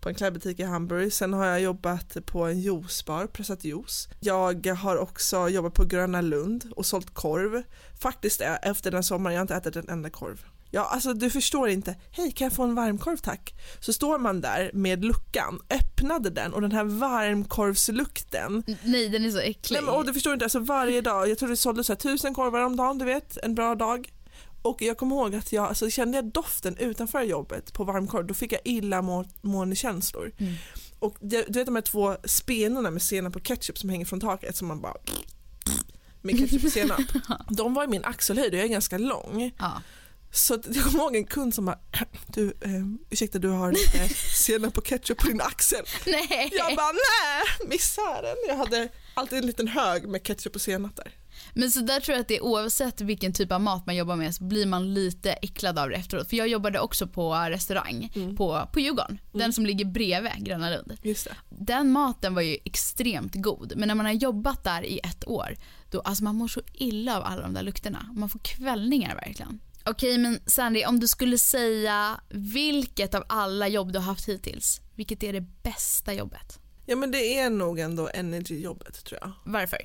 på 0.00 0.08
en 0.08 0.14
klädbutik 0.14 0.60
i 0.60 0.62
Hamburg. 0.62 1.12
Sen 1.12 1.32
har 1.32 1.46
jag 1.46 1.60
jobbat 1.60 2.16
på 2.26 2.44
en 2.44 2.60
juicebar, 2.60 3.26
pressat 3.26 3.64
juice. 3.64 4.08
Jag 4.20 4.66
har 4.66 4.96
också 4.96 5.48
jobbat 5.48 5.74
på 5.74 5.84
Gröna 5.84 6.20
Lund 6.20 6.72
och 6.76 6.86
sålt 6.86 7.14
korv. 7.14 7.62
Faktiskt 8.00 8.40
efter 8.62 8.90
den 8.90 9.02
sommaren, 9.02 9.34
jag 9.34 9.40
har 9.40 9.44
inte 9.44 9.54
ätit 9.54 9.76
en 9.76 9.88
enda 9.88 10.10
korv. 10.10 10.44
Ja, 10.72 10.84
alltså 10.84 11.14
du 11.14 11.30
förstår 11.30 11.68
inte. 11.68 11.96
Hej, 12.10 12.32
kan 12.32 12.44
jag 12.44 12.52
få 12.52 12.62
en 12.62 12.74
varmkorv 12.74 13.16
tack? 13.16 13.54
Så 13.80 13.92
står 13.92 14.18
man 14.18 14.40
där 14.40 14.70
med 14.74 15.04
luckan, 15.04 15.60
öppnade 15.70 16.30
den 16.30 16.52
och 16.52 16.60
den 16.60 16.72
här 16.72 16.84
varmkorvslukten 16.84 18.64
Nej, 18.84 19.08
den 19.08 19.24
är 19.24 19.30
så 19.30 19.38
äcklig. 19.38 19.76
Nej, 19.76 19.82
men, 19.84 19.94
och 19.94 20.06
du 20.06 20.12
förstår 20.12 20.32
inte, 20.32 20.44
alltså 20.44 20.58
varje 20.58 21.00
dag, 21.00 21.28
jag 21.28 21.38
tror 21.38 21.48
det 21.48 21.56
sålde 21.56 21.84
så 21.84 21.92
här 21.92 21.98
tusen 21.98 22.34
korvar 22.34 22.60
om 22.60 22.76
dagen, 22.76 22.98
du 22.98 23.04
vet, 23.04 23.36
en 23.36 23.54
bra 23.54 23.74
dag. 23.74 24.10
Och 24.62 24.82
jag 24.82 24.98
kommer 24.98 25.16
ihåg 25.16 25.34
att 25.34 25.52
jag, 25.52 25.64
alltså 25.64 25.90
kände 25.90 26.18
jag 26.18 26.24
doften 26.24 26.76
utanför 26.76 27.22
jobbet 27.22 27.72
på 27.72 27.84
varmkorv, 27.84 28.26
då 28.26 28.34
fick 28.34 28.52
jag 28.52 28.60
illamående 28.64 29.76
känslor. 29.76 30.32
Mm. 30.38 30.54
Och 30.98 31.16
du 31.20 31.42
vet 31.42 31.66
de 31.66 31.74
här 31.74 31.82
två 31.82 32.16
spenorna 32.24 32.90
med 32.90 33.02
senap 33.02 33.36
och 33.36 33.42
ketchup 33.42 33.78
som 33.78 33.90
hänger 33.90 34.04
från 34.04 34.20
taket 34.20 34.56
som 34.56 34.68
man 34.68 34.80
bara 34.80 34.94
med 36.22 36.38
ketchup 36.38 36.64
och 36.64 36.72
senap. 36.72 37.00
De 37.48 37.74
var 37.74 37.84
i 37.84 37.86
min 37.86 38.04
axelhöjd 38.04 38.52
och 38.52 38.58
jag 38.58 38.64
är 38.64 38.68
ganska 38.68 38.98
lång. 38.98 39.52
Ja. 39.58 39.82
Så 40.32 40.60
jag 40.74 40.84
kommer 40.84 40.98
ihåg 41.04 41.16
en 41.16 41.24
kund 41.24 41.54
som 41.54 41.64
bara, 41.64 41.78
du, 42.26 42.46
eh, 42.60 42.70
ursäkta 43.10 43.38
du 43.38 43.48
har 43.48 43.72
lite 43.72 44.14
senap 44.34 44.78
och 44.78 44.84
ketchup 44.84 45.18
på 45.18 45.26
din 45.26 45.40
axel. 45.40 45.84
Nej. 46.06 46.50
Jag 46.52 46.76
bara 46.76 46.92
nej, 46.92 47.68
missären. 47.68 48.36
Jag 48.48 48.56
hade 48.56 48.88
alltid 49.14 49.38
en 49.38 49.46
liten 49.46 49.68
hög 49.68 50.08
med 50.08 50.22
ketchup 50.22 50.54
och 50.54 50.60
senap 50.60 50.96
där. 50.96 51.19
Men 51.54 51.70
så 51.70 51.80
där 51.80 52.00
tror 52.00 52.14
jag 52.14 52.20
att 52.22 52.28
det 52.28 52.36
är 52.36 52.42
oavsett 52.44 53.00
vilken 53.00 53.32
typ 53.32 53.52
av 53.52 53.60
mat 53.60 53.86
man 53.86 53.96
jobbar 53.96 54.16
med 54.16 54.34
så 54.34 54.44
blir 54.44 54.66
man 54.66 54.94
lite 54.94 55.32
äcklad 55.32 55.78
av 55.78 55.88
det 55.88 55.94
efteråt. 55.96 56.28
För 56.28 56.36
jag 56.36 56.48
jobbade 56.48 56.80
också 56.80 57.06
på 57.06 57.34
restaurang 57.34 58.12
Mm. 58.14 58.36
på, 58.36 58.68
på 58.72 58.80
Djurgården. 58.80 59.18
Den 59.32 59.52
som 59.52 59.66
ligger 59.66 59.84
bredvid 59.84 60.32
Gröna 60.38 60.70
Lund. 60.70 60.96
Just 61.02 61.24
det. 61.24 61.34
Den 61.48 61.92
maten 61.92 62.34
var 62.34 62.42
ju 62.42 62.56
extremt 62.64 63.34
god. 63.34 63.72
Men 63.76 63.88
när 63.88 63.94
man 63.94 64.06
har 64.06 64.12
jobbat 64.12 64.64
där 64.64 64.84
i 64.84 64.98
ett 64.98 65.28
år, 65.28 65.56
då 65.90 66.00
alltså 66.00 66.24
man 66.24 66.34
mår 66.36 66.48
så 66.48 66.60
illa 66.74 67.16
av 67.18 67.24
alla 67.24 67.42
de 67.42 67.54
där 67.54 67.62
lukterna. 67.62 68.06
Man 68.16 68.28
får 68.28 68.38
kvällningar 68.38 69.14
verkligen. 69.14 69.60
Okej, 69.84 70.18
men 70.18 70.38
Sandy, 70.46 70.84
om 70.84 71.00
du 71.00 71.08
skulle 71.08 71.38
säga 71.38 72.20
vilket 72.28 73.14
av 73.14 73.24
alla 73.28 73.68
jobb 73.68 73.92
du 73.92 73.98
har 73.98 74.06
haft 74.06 74.28
hittills, 74.28 74.80
vilket 74.94 75.22
är 75.22 75.32
det 75.32 75.40
bästa 75.62 76.12
jobbet? 76.14 76.58
Ja 76.86 76.96
men 76.96 77.10
det 77.10 77.38
är 77.38 77.50
nog 77.50 77.78
ändå 77.80 78.08
energy-jobbet 78.14 79.04
tror 79.04 79.18
jag. 79.22 79.32
Varför? 79.44 79.78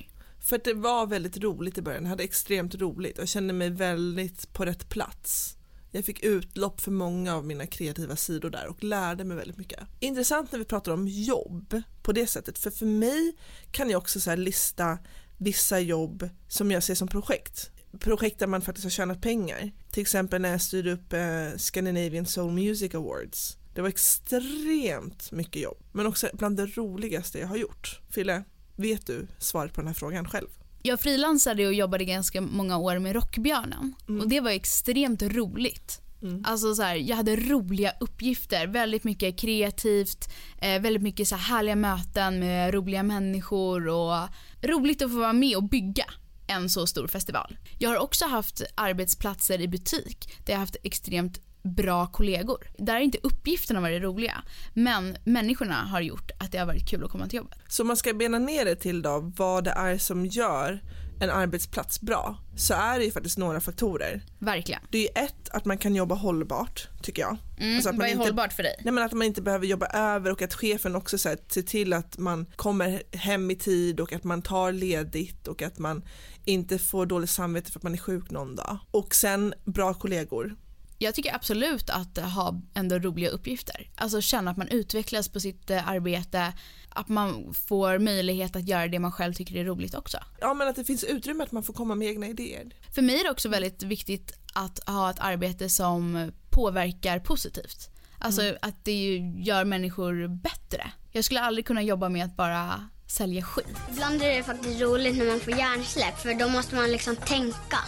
För 0.46 0.56
att 0.56 0.64
det 0.64 0.74
var 0.74 1.06
väldigt 1.06 1.36
roligt 1.36 1.78
i 1.78 1.82
början, 1.82 2.02
jag 2.02 2.10
hade 2.10 2.24
extremt 2.24 2.74
roligt 2.74 3.18
och 3.18 3.28
kände 3.28 3.52
mig 3.52 3.70
väldigt 3.70 4.52
på 4.52 4.64
rätt 4.64 4.88
plats. 4.88 5.56
Jag 5.90 6.04
fick 6.04 6.24
utlopp 6.24 6.80
för 6.80 6.90
många 6.90 7.36
av 7.36 7.46
mina 7.46 7.66
kreativa 7.66 8.16
sidor 8.16 8.50
där 8.50 8.66
och 8.66 8.84
lärde 8.84 9.24
mig 9.24 9.36
väldigt 9.36 9.56
mycket. 9.56 9.80
Intressant 10.00 10.52
när 10.52 10.58
vi 10.58 10.64
pratar 10.64 10.92
om 10.92 11.08
jobb 11.08 11.82
på 12.02 12.12
det 12.12 12.26
sättet, 12.26 12.58
för 12.58 12.70
för 12.70 12.86
mig 12.86 13.36
kan 13.70 13.90
jag 13.90 13.98
också 13.98 14.20
så 14.20 14.30
här 14.30 14.36
lista 14.36 14.98
vissa 15.38 15.80
jobb 15.80 16.28
som 16.48 16.70
jag 16.70 16.82
ser 16.82 16.94
som 16.94 17.08
projekt. 17.08 17.70
Projekt 18.00 18.38
där 18.38 18.46
man 18.46 18.62
faktiskt 18.62 18.84
har 18.84 18.90
tjänat 18.90 19.22
pengar. 19.22 19.72
Till 19.90 20.02
exempel 20.02 20.42
när 20.42 20.50
jag 20.50 20.62
styrde 20.62 20.92
upp 20.92 21.12
eh, 21.12 21.56
Scandinavian 21.56 22.26
Soul 22.26 22.52
Music 22.52 22.94
Awards. 22.94 23.56
Det 23.74 23.80
var 23.82 23.88
extremt 23.88 25.32
mycket 25.32 25.62
jobb, 25.62 25.78
men 25.92 26.06
också 26.06 26.28
bland 26.32 26.56
det 26.56 26.66
roligaste 26.66 27.38
jag 27.38 27.48
har 27.48 27.56
gjort. 27.56 28.00
Fille, 28.10 28.44
vet 28.76 29.06
du 29.06 29.26
svaret 29.38 29.72
på 29.72 29.80
den 29.80 29.88
här 29.88 29.94
frågan 29.94 30.28
själv? 30.28 30.46
Jag 30.82 31.00
frilansade 31.00 31.66
och 31.66 31.74
jobbade 31.74 32.04
ganska 32.04 32.40
många 32.40 32.78
år 32.78 32.98
med 32.98 33.14
Rockbjörnen 33.14 33.94
Mm. 34.08 34.20
och 34.20 34.28
det 34.28 34.40
var 34.40 34.50
extremt 34.50 35.22
roligt. 35.22 36.00
Mm. 36.22 36.42
Alltså 36.46 36.74
så 36.74 36.82
här, 36.82 36.96
jag 36.96 37.16
hade 37.16 37.36
roliga 37.36 37.92
uppgifter, 38.00 38.66
väldigt 38.66 39.04
mycket 39.04 39.38
kreativt, 39.38 40.28
eh, 40.58 40.80
väldigt 40.82 41.02
mycket 41.02 41.28
så 41.28 41.36
här 41.36 41.56
härliga 41.56 41.76
möten 41.76 42.38
med 42.38 42.74
roliga 42.74 43.02
människor 43.02 43.88
och 43.88 44.28
roligt 44.62 45.02
att 45.02 45.10
få 45.10 45.18
vara 45.18 45.32
med 45.32 45.56
och 45.56 45.68
bygga 45.68 46.04
en 46.46 46.70
så 46.70 46.86
stor 46.86 47.06
festival. 47.06 47.58
Jag 47.78 47.90
har 47.90 47.96
också 47.98 48.24
haft 48.26 48.62
arbetsplatser 48.74 49.60
i 49.60 49.68
butik 49.68 50.28
där 50.44 50.52
jag 50.52 50.58
har 50.58 50.60
haft 50.62 50.76
extremt 50.82 51.40
bra 51.66 52.06
kollegor. 52.06 52.66
Där 52.78 52.92
har 52.92 53.00
inte 53.00 53.18
uppgifterna 53.22 53.80
varit 53.80 54.02
roliga, 54.02 54.42
men 54.74 55.16
människorna 55.24 55.74
har 55.74 56.00
gjort 56.00 56.30
att 56.38 56.52
det 56.52 56.58
har 56.58 56.66
varit 56.66 56.88
kul 56.88 57.04
att 57.04 57.10
komma 57.10 57.26
till 57.28 57.36
jobbet. 57.36 57.58
Så 57.68 57.84
man 57.84 57.96
ska 57.96 58.14
bena 58.14 58.38
ner 58.38 58.64
det 58.64 58.76
till 58.76 59.02
då 59.02 59.32
vad 59.36 59.64
det 59.64 59.70
är 59.70 59.98
som 59.98 60.26
gör 60.26 60.80
en 61.20 61.30
arbetsplats 61.30 62.00
bra 62.00 62.38
så 62.56 62.74
är 62.74 62.98
det 62.98 63.04
ju 63.04 63.10
faktiskt 63.10 63.38
några 63.38 63.60
faktorer. 63.60 64.22
Verkligen. 64.38 64.80
Det 64.90 64.98
är 64.98 65.02
ju 65.02 65.24
ett 65.24 65.48
att 65.50 65.64
man 65.64 65.78
kan 65.78 65.94
jobba 65.94 66.14
hållbart 66.14 66.88
tycker 67.02 67.22
jag. 67.22 67.36
Mm, 67.58 67.76
Alltså 67.76 67.92
vad 67.92 68.00
är 68.06 68.06
inte- 68.10 68.22
hållbart 68.24 68.52
för 68.52 68.62
dig? 68.62 68.74
Nej 68.84 68.92
men 68.92 69.04
att 69.04 69.12
man 69.12 69.22
inte 69.26 69.42
behöver 69.42 69.66
jobba 69.66 69.86
över 69.86 70.30
och 70.32 70.42
att 70.42 70.54
chefen 70.54 70.96
också 70.96 71.18
så 71.18 71.28
här, 71.28 71.38
ser 71.48 71.62
till 71.62 71.92
att 71.92 72.18
man 72.18 72.46
kommer 72.56 73.02
hem 73.16 73.50
i 73.50 73.56
tid 73.56 74.00
och 74.00 74.12
att 74.12 74.24
man 74.24 74.42
tar 74.42 74.72
ledigt 74.72 75.48
och 75.48 75.62
att 75.62 75.78
man 75.78 76.04
inte 76.44 76.78
får 76.78 77.06
dåligt 77.06 77.30
samvete 77.30 77.72
för 77.72 77.78
att 77.78 77.82
man 77.82 77.92
är 77.92 77.98
sjuk 77.98 78.30
någon 78.30 78.56
dag. 78.56 78.78
Och 78.90 79.14
sen 79.14 79.54
bra 79.64 79.94
kollegor. 79.94 80.56
Jag 80.98 81.14
tycker 81.14 81.34
absolut 81.34 81.90
att 81.90 82.18
ha 82.18 82.60
ändå 82.74 82.98
roliga 82.98 83.30
uppgifter. 83.30 83.90
Alltså 83.94 84.20
känna 84.20 84.50
att 84.50 84.56
man 84.56 84.68
utvecklas 84.68 85.28
på 85.28 85.40
sitt 85.40 85.70
eh, 85.70 85.88
arbete, 85.88 86.52
att 86.88 87.08
man 87.08 87.54
får 87.54 87.98
möjlighet 87.98 88.56
att 88.56 88.68
göra 88.68 88.88
det 88.88 88.98
man 88.98 89.12
själv 89.12 89.34
tycker 89.34 89.56
är 89.56 89.64
roligt 89.64 89.94
också. 89.94 90.18
Ja 90.40 90.54
men 90.54 90.68
att 90.68 90.76
det 90.76 90.84
finns 90.84 91.04
utrymme 91.04 91.44
att 91.44 91.52
man 91.52 91.62
får 91.62 91.74
komma 91.74 91.94
med 91.94 92.08
egna 92.08 92.26
idéer. 92.26 92.70
För 92.94 93.02
mig 93.02 93.20
är 93.20 93.24
det 93.24 93.30
också 93.30 93.48
väldigt 93.48 93.82
viktigt 93.82 94.32
att 94.54 94.88
ha 94.88 95.10
ett 95.10 95.20
arbete 95.20 95.68
som 95.68 96.32
påverkar 96.50 97.18
positivt. 97.18 97.90
Alltså 98.18 98.56
att 98.62 98.84
det 98.84 99.16
gör 99.38 99.64
människor 99.64 100.28
bättre. 100.28 100.90
Jag 101.12 101.24
skulle 101.24 101.40
aldrig 101.40 101.66
kunna 101.66 101.82
jobba 101.82 102.08
med 102.08 102.24
att 102.24 102.36
bara 102.36 102.88
sälja 103.06 103.42
skit. 103.42 103.66
Ibland 103.90 104.22
är 104.22 104.36
det 104.36 104.42
faktiskt 104.42 104.80
roligt 104.80 105.16
när 105.18 105.26
man 105.26 105.40
får 105.40 105.52
hjärnsläpp 105.52 106.18
för 106.18 106.34
då 106.34 106.48
måste 106.48 106.74
man 106.74 106.90
liksom 106.90 107.16
tänka. 107.16 107.78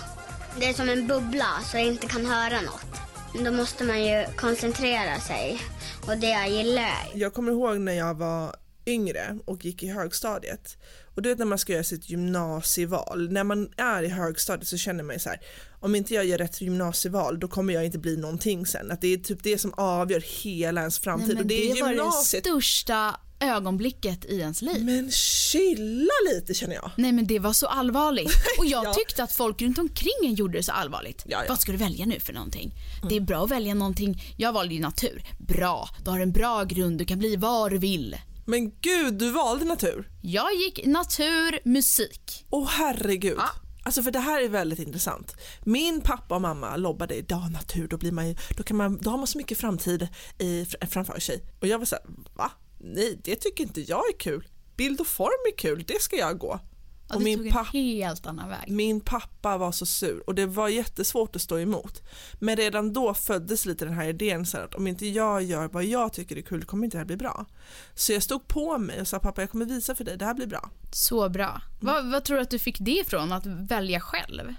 Det 0.60 0.66
är 0.66 0.72
som 0.72 0.88
en 0.88 1.06
bubbla 1.06 1.46
så 1.70 1.76
jag 1.76 1.86
inte 1.86 2.06
kan 2.06 2.26
höra 2.26 2.60
något. 2.60 3.44
Då 3.44 3.52
måste 3.52 3.84
man 3.84 4.04
ju 4.04 4.24
koncentrera 4.36 5.20
sig 5.20 5.60
och 6.06 6.18
det 6.18 6.26
jag 6.26 6.50
gillar 6.50 7.10
Jag 7.14 7.34
kommer 7.34 7.52
ihåg 7.52 7.80
när 7.80 7.92
jag 7.92 8.14
var 8.14 8.56
yngre 8.86 9.38
och 9.44 9.64
gick 9.64 9.82
i 9.82 9.88
högstadiet 9.88 10.76
och 11.14 11.22
du 11.22 11.28
vet 11.28 11.38
när 11.38 11.46
man 11.46 11.58
ska 11.58 11.72
göra 11.72 11.84
sitt 11.84 12.10
gymnasieval, 12.10 13.32
när 13.32 13.44
man 13.44 13.68
är 13.76 14.02
i 14.02 14.08
högstadiet 14.08 14.68
så 14.68 14.76
känner 14.76 15.04
man 15.04 15.14
ju 15.14 15.20
så 15.20 15.28
här 15.28 15.40
om 15.80 15.94
inte 15.94 16.14
jag 16.14 16.24
gör 16.24 16.38
rätt 16.38 16.60
gymnasieval 16.60 17.40
då 17.40 17.48
kommer 17.48 17.74
jag 17.74 17.84
inte 17.84 17.98
bli 17.98 18.16
någonting 18.16 18.66
sen. 18.66 18.90
Att 18.90 19.00
det 19.00 19.08
är 19.08 19.16
typ 19.16 19.42
det 19.42 19.58
som 19.58 19.74
avgör 19.76 20.20
hela 20.44 20.80
ens 20.80 20.98
framtid 20.98 21.34
Nej, 21.34 21.42
och 21.42 21.46
det 21.46 21.70
är 21.70 21.74
det 21.74 21.82
var 21.82 21.88
det 21.88 21.94
gymnasiet. 21.94 22.44
största 22.44 23.20
ögonblicket 23.40 24.24
i 24.24 24.38
ens 24.40 24.62
liv. 24.62 24.84
Men 24.84 25.10
chilla 25.10 26.12
lite 26.34 26.54
känner 26.54 26.74
jag. 26.74 26.90
Nej 26.96 27.12
men 27.12 27.26
det 27.26 27.38
var 27.38 27.52
så 27.52 27.66
allvarligt. 27.66 28.32
Och 28.58 28.66
jag 28.66 28.84
Ja. 28.88 28.94
tyckte 28.94 29.22
att 29.22 29.32
folk 29.32 29.62
runt 29.62 29.78
omkring 29.78 30.12
en 30.24 30.34
gjorde 30.34 30.58
det 30.58 30.62
så 30.62 30.72
allvarligt. 30.72 31.22
Ja, 31.26 31.38
ja. 31.38 31.44
Vad 31.48 31.60
ska 31.60 31.72
du 31.72 31.78
välja 31.78 32.06
nu 32.06 32.20
för 32.20 32.32
någonting? 32.32 32.72
Det 33.08 33.16
är 33.16 33.20
bra 33.20 33.44
att 33.44 33.50
välja 33.50 33.74
någonting. 33.74 34.22
Jag 34.36 34.52
valde 34.52 34.74
ju 34.74 34.80
natur. 34.80 35.22
Bra, 35.38 35.88
du 36.04 36.10
har 36.10 36.20
en 36.20 36.32
bra 36.32 36.64
grund, 36.64 36.98
du 36.98 37.04
kan 37.04 37.18
bli 37.18 37.36
vad 37.36 37.70
du 37.70 37.78
vill. 37.78 38.16
Men 38.46 38.70
gud, 38.80 39.14
du 39.14 39.30
valde 39.30 39.64
natur. 39.64 40.08
Jag 40.22 40.54
gick 40.54 40.86
natur, 40.86 41.68
musik. 41.68 42.46
Åh 42.50 42.68
herregud. 42.70 43.34
Ja. 43.38 43.48
Alltså 43.84 44.02
för 44.02 44.10
det 44.10 44.18
här 44.18 44.42
är 44.42 44.48
väldigt 44.48 44.78
intressant. 44.78 45.34
Min 45.64 46.00
pappa 46.00 46.34
och 46.34 46.40
mamma 46.40 46.76
lobbade 46.76 47.14
idag 47.14 47.50
natur, 47.52 47.88
då, 47.88 47.96
blir 47.96 48.12
man 48.12 48.28
ju, 48.28 48.36
då, 48.56 48.62
kan 48.62 48.76
man, 48.76 48.98
då 49.02 49.10
har 49.10 49.18
man 49.18 49.26
så 49.26 49.38
mycket 49.38 49.58
framtid 49.58 50.08
i, 50.38 50.64
fr- 50.64 50.86
framför 50.86 51.20
sig. 51.20 51.42
Och 51.60 51.66
jag 51.68 51.78
var 51.78 51.84
så 51.86 51.96
här, 51.96 52.04
va? 52.34 52.50
Nej, 52.78 53.20
det 53.24 53.36
tycker 53.36 53.64
inte 53.64 53.80
jag 53.80 54.08
är 54.08 54.18
kul. 54.18 54.48
Bild 54.76 55.00
och 55.00 55.06
form 55.06 55.52
är 55.52 55.56
kul, 55.56 55.84
det 55.86 56.02
ska 56.02 56.16
jag 56.16 56.38
gå. 56.38 56.60
Och 57.08 57.16
Och 57.16 57.22
min 57.22 57.52
pappa. 57.52 58.58
Min 58.66 59.00
pappa 59.00 59.58
var 59.58 59.72
så 59.72 59.86
sur 59.86 60.22
och 60.26 60.34
det 60.34 60.46
var 60.46 60.68
jättesvårt 60.68 61.36
att 61.36 61.42
stå 61.42 61.58
emot. 61.58 62.02
Men 62.38 62.56
redan 62.56 62.92
då 62.92 63.14
föddes 63.14 63.66
lite 63.66 63.84
den 63.84 63.94
här 63.94 64.08
idén 64.08 64.46
så 64.46 64.58
att 64.58 64.74
om 64.74 64.86
inte 64.86 65.06
jag 65.06 65.42
gör 65.42 65.68
vad 65.68 65.84
jag 65.84 66.12
tycker 66.12 66.36
är 66.36 66.42
kul 66.42 66.64
kommer 66.64 66.84
inte 66.84 66.96
det 66.96 66.98
här 66.98 67.06
bli 67.06 67.16
bra. 67.16 67.46
Så 67.94 68.12
jag 68.12 68.22
stod 68.22 68.48
på 68.48 68.78
mig 68.78 69.00
och 69.00 69.08
sa 69.08 69.18
pappa 69.18 69.42
jag 69.42 69.50
kommer 69.50 69.64
visa 69.64 69.94
för 69.94 70.04
dig, 70.04 70.16
det 70.16 70.24
här 70.24 70.34
blir 70.34 70.46
bra. 70.46 70.70
Så 70.92 71.28
bra. 71.28 71.62
Vad, 71.80 72.10
vad 72.10 72.24
tror 72.24 72.36
du 72.36 72.42
att 72.42 72.50
du 72.50 72.58
fick 72.58 72.78
det 72.78 72.90
ifrån, 72.98 73.32
att 73.32 73.46
välja 73.46 74.00
själv? 74.00 74.54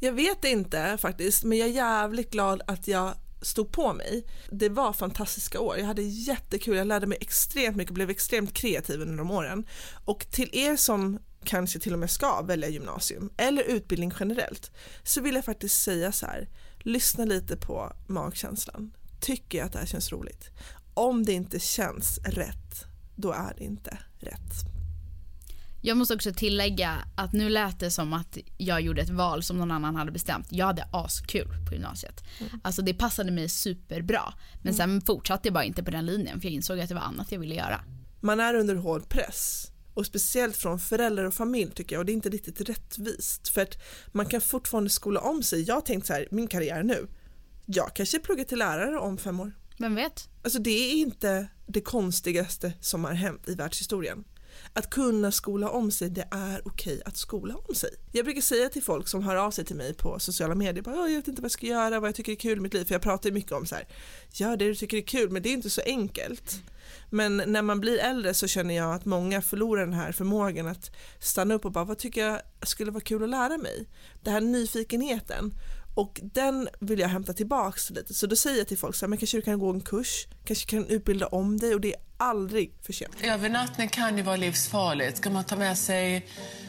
Jag 0.00 0.12
vet 0.12 0.44
inte 0.44 0.98
faktiskt 1.00 1.44
men 1.44 1.58
jag 1.58 1.68
är 1.68 1.72
jävligt 1.72 2.30
glad 2.30 2.62
att 2.66 2.88
jag 2.88 3.14
stod 3.44 3.72
på 3.72 3.92
mig. 3.92 4.26
Det 4.50 4.68
var 4.68 4.92
fantastiska 4.92 5.60
år, 5.60 5.78
jag 5.78 5.86
hade 5.86 6.02
jättekul, 6.02 6.76
jag 6.76 6.86
lärde 6.86 7.06
mig 7.06 7.18
extremt 7.20 7.76
mycket, 7.76 7.94
blev 7.94 8.10
extremt 8.10 8.54
kreativ 8.54 9.00
under 9.00 9.16
de 9.16 9.30
åren. 9.30 9.66
Och 10.04 10.26
till 10.30 10.50
er 10.52 10.76
som 10.76 11.18
kanske 11.44 11.78
till 11.78 11.92
och 11.92 11.98
med 11.98 12.10
ska 12.10 12.42
välja 12.42 12.68
gymnasium 12.68 13.30
eller 13.36 13.62
utbildning 13.62 14.12
generellt 14.20 14.70
så 15.02 15.20
vill 15.20 15.34
jag 15.34 15.44
faktiskt 15.44 15.82
säga 15.82 16.12
så 16.12 16.26
här, 16.26 16.48
lyssna 16.78 17.24
lite 17.24 17.56
på 17.56 17.92
magkänslan. 18.06 18.96
Tycker 19.20 19.58
jag 19.58 19.66
att 19.66 19.72
det 19.72 19.78
här 19.78 19.86
känns 19.86 20.12
roligt? 20.12 20.50
Om 20.94 21.24
det 21.24 21.32
inte 21.32 21.60
känns 21.60 22.18
rätt, 22.18 22.84
då 23.16 23.32
är 23.32 23.54
det 23.58 23.64
inte 23.64 23.98
rätt. 24.18 24.73
Jag 25.86 25.96
måste 25.96 26.14
också 26.14 26.32
tillägga 26.32 27.04
att 27.14 27.32
nu 27.32 27.48
lät 27.48 27.80
det 27.80 27.90
som 27.90 28.12
att 28.12 28.38
jag 28.58 28.80
gjorde 28.80 29.02
ett 29.02 29.10
val 29.10 29.42
som 29.42 29.58
någon 29.58 29.70
annan 29.70 29.96
hade 29.96 30.10
bestämt. 30.12 30.46
Jag 30.50 30.66
hade 30.66 30.88
askul 30.92 31.48
på 31.68 31.74
gymnasiet. 31.74 32.24
Alltså 32.62 32.82
det 32.82 32.94
passade 32.94 33.30
mig 33.30 33.48
superbra. 33.48 34.34
Men 34.62 34.74
sen 34.74 35.00
fortsatte 35.00 35.48
jag 35.48 35.54
bara 35.54 35.64
inte 35.64 35.82
på 35.82 35.90
den 35.90 36.06
linjen 36.06 36.40
för 36.40 36.48
jag 36.48 36.54
insåg 36.54 36.80
att 36.80 36.88
det 36.88 36.94
var 36.94 37.02
annat 37.02 37.32
jag 37.32 37.38
ville 37.38 37.54
göra. 37.54 37.80
man 38.20 38.40
är 38.40 38.54
under 38.54 38.74
hård 38.74 39.08
press 39.08 39.70
och 39.94 40.06
speciellt 40.06 40.56
från 40.56 40.78
föräldrar 40.78 41.24
och 41.24 41.34
familj 41.34 41.70
tycker 41.70 41.96
jag 41.96 42.00
och 42.00 42.06
det 42.06 42.12
är 42.12 42.14
inte 42.14 42.28
riktigt 42.28 42.60
rättvist 42.60 43.48
för 43.48 43.62
att 43.62 43.78
man 44.12 44.26
kan 44.26 44.40
fortfarande 44.40 44.90
skola 44.90 45.20
om 45.20 45.42
sig. 45.42 45.62
Jag 45.62 45.74
har 45.74 45.80
tänkt 45.80 46.06
så 46.06 46.12
här, 46.12 46.28
min 46.30 46.46
karriär 46.46 46.82
nu, 46.82 47.06
jag 47.66 47.96
kanske 47.96 48.18
pluggar 48.18 48.44
till 48.44 48.58
lärare 48.58 48.98
om 48.98 49.18
fem 49.18 49.40
år. 49.40 49.52
Vem 49.78 49.94
vet? 49.94 50.28
Alltså 50.42 50.58
det 50.58 50.70
är 50.70 50.94
inte 50.94 51.46
det 51.66 51.80
konstigaste 51.80 52.72
som 52.80 53.04
har 53.04 53.12
hänt 53.12 53.48
i 53.48 53.54
världshistorien. 53.54 54.24
Att 54.76 54.90
kunna 54.90 55.32
skola 55.32 55.70
om 55.70 55.90
sig, 55.90 56.10
det 56.10 56.28
är 56.30 56.62
okej 56.64 57.02
att 57.04 57.16
skola 57.16 57.54
om 57.68 57.74
sig. 57.74 57.90
Jag 58.12 58.24
brukar 58.24 58.40
säga 58.40 58.68
till 58.68 58.82
folk 58.82 59.08
som 59.08 59.22
hör 59.22 59.36
av 59.36 59.50
sig 59.50 59.64
till 59.64 59.76
mig 59.76 59.94
på 59.94 60.18
sociala 60.18 60.54
medier, 60.54 60.82
bara, 60.82 61.08
jag 61.08 61.16
vet 61.16 61.28
inte 61.28 61.42
vad 61.42 61.46
jag 61.46 61.52
ska 61.52 61.66
göra, 61.66 62.00
vad 62.00 62.08
jag 62.08 62.14
tycker 62.14 62.32
är 62.32 62.36
kul 62.36 62.58
i 62.58 62.60
mitt 62.60 62.74
liv, 62.74 62.84
för 62.84 62.94
jag 62.94 63.02
pratar 63.02 63.28
ju 63.28 63.34
mycket 63.34 63.52
om 63.52 63.66
så 63.66 63.74
här, 63.74 63.88
gör 64.32 64.56
det 64.56 64.64
du 64.64 64.74
tycker 64.74 64.96
är 64.96 65.02
kul, 65.02 65.30
men 65.30 65.42
det 65.42 65.48
är 65.48 65.52
inte 65.52 65.70
så 65.70 65.80
enkelt. 65.86 66.62
Men 67.10 67.36
när 67.46 67.62
man 67.62 67.80
blir 67.80 67.98
äldre 67.98 68.34
så 68.34 68.46
känner 68.46 68.74
jag 68.76 68.94
att 68.94 69.04
många 69.04 69.42
förlorar 69.42 69.84
den 69.84 69.94
här 69.94 70.12
förmågan 70.12 70.66
att 70.66 70.90
stanna 71.18 71.54
upp 71.54 71.64
och 71.64 71.72
bara, 71.72 71.84
vad 71.84 71.98
tycker 71.98 72.26
jag 72.26 72.40
skulle 72.62 72.90
vara 72.90 73.04
kul 73.04 73.22
att 73.22 73.30
lära 73.30 73.58
mig? 73.58 73.88
Den 74.22 74.32
här 74.32 74.40
nyfikenheten. 74.40 75.54
Och 75.94 76.20
den 76.22 76.68
vill 76.80 76.98
jag 76.98 77.08
hämta 77.08 77.32
tillbaks 77.32 77.90
lite. 77.90 78.14
Så 78.14 78.26
då 78.26 78.36
säger 78.36 78.58
jag 78.58 78.68
till 78.68 78.78
folk 78.78 78.96
så 78.96 79.04
här, 79.04 79.08
men 79.08 79.18
kanske 79.18 79.38
du 79.38 79.42
kan 79.42 79.58
gå 79.58 79.70
en 79.70 79.80
kurs, 79.80 80.26
kanske 80.44 80.66
kan 80.66 80.86
utbilda 80.86 81.26
om 81.26 81.58
dig 81.58 81.74
och 81.74 81.80
det 81.80 81.94
är 81.94 82.00
aldrig 82.16 82.74
för 82.82 82.92
sent. 82.92 83.16
Övernattning 83.22 83.88
kan 83.88 84.16
ju 84.16 84.22
vara 84.22 84.36
livsfarligt. 84.36 85.16
Ska 85.16 85.30
man 85.30 85.44
ta 85.44 85.56
med 85.56 85.78
sig 85.78 86.26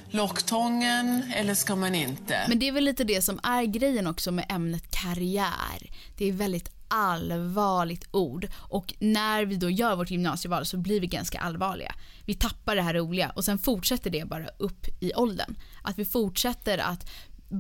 locktången 0.09 1.31
eller 1.35 1.53
ska 1.53 1.75
man 1.75 1.95
inte? 1.95 2.45
Men 2.49 2.59
det 2.59 2.67
är 2.67 2.71
väl 2.71 2.83
lite 2.83 3.03
det 3.03 3.21
som 3.21 3.39
är 3.43 3.63
grejen 3.63 4.07
också 4.07 4.31
med 4.31 4.45
ämnet 4.49 4.91
karriär. 4.91 5.91
Det 6.17 6.29
är 6.29 6.31
väldigt 6.31 6.69
allvarligt 6.87 8.07
ord 8.11 8.47
och 8.55 8.93
när 8.99 9.45
vi 9.45 9.55
då 9.55 9.69
gör 9.69 9.95
vårt 9.95 10.11
gymnasieval 10.11 10.65
så 10.65 10.77
blir 10.77 11.01
vi 11.01 11.07
ganska 11.07 11.39
allvarliga. 11.39 11.95
Vi 12.25 12.33
tappar 12.33 12.75
det 12.75 12.81
här 12.81 12.93
roliga 12.93 13.29
och 13.29 13.45
sen 13.45 13.59
fortsätter 13.59 14.09
det 14.09 14.25
bara 14.25 14.47
upp 14.57 14.87
i 14.99 15.13
åldern. 15.13 15.55
Att 15.83 15.99
vi 15.99 16.05
fortsätter 16.05 16.77
att 16.77 17.09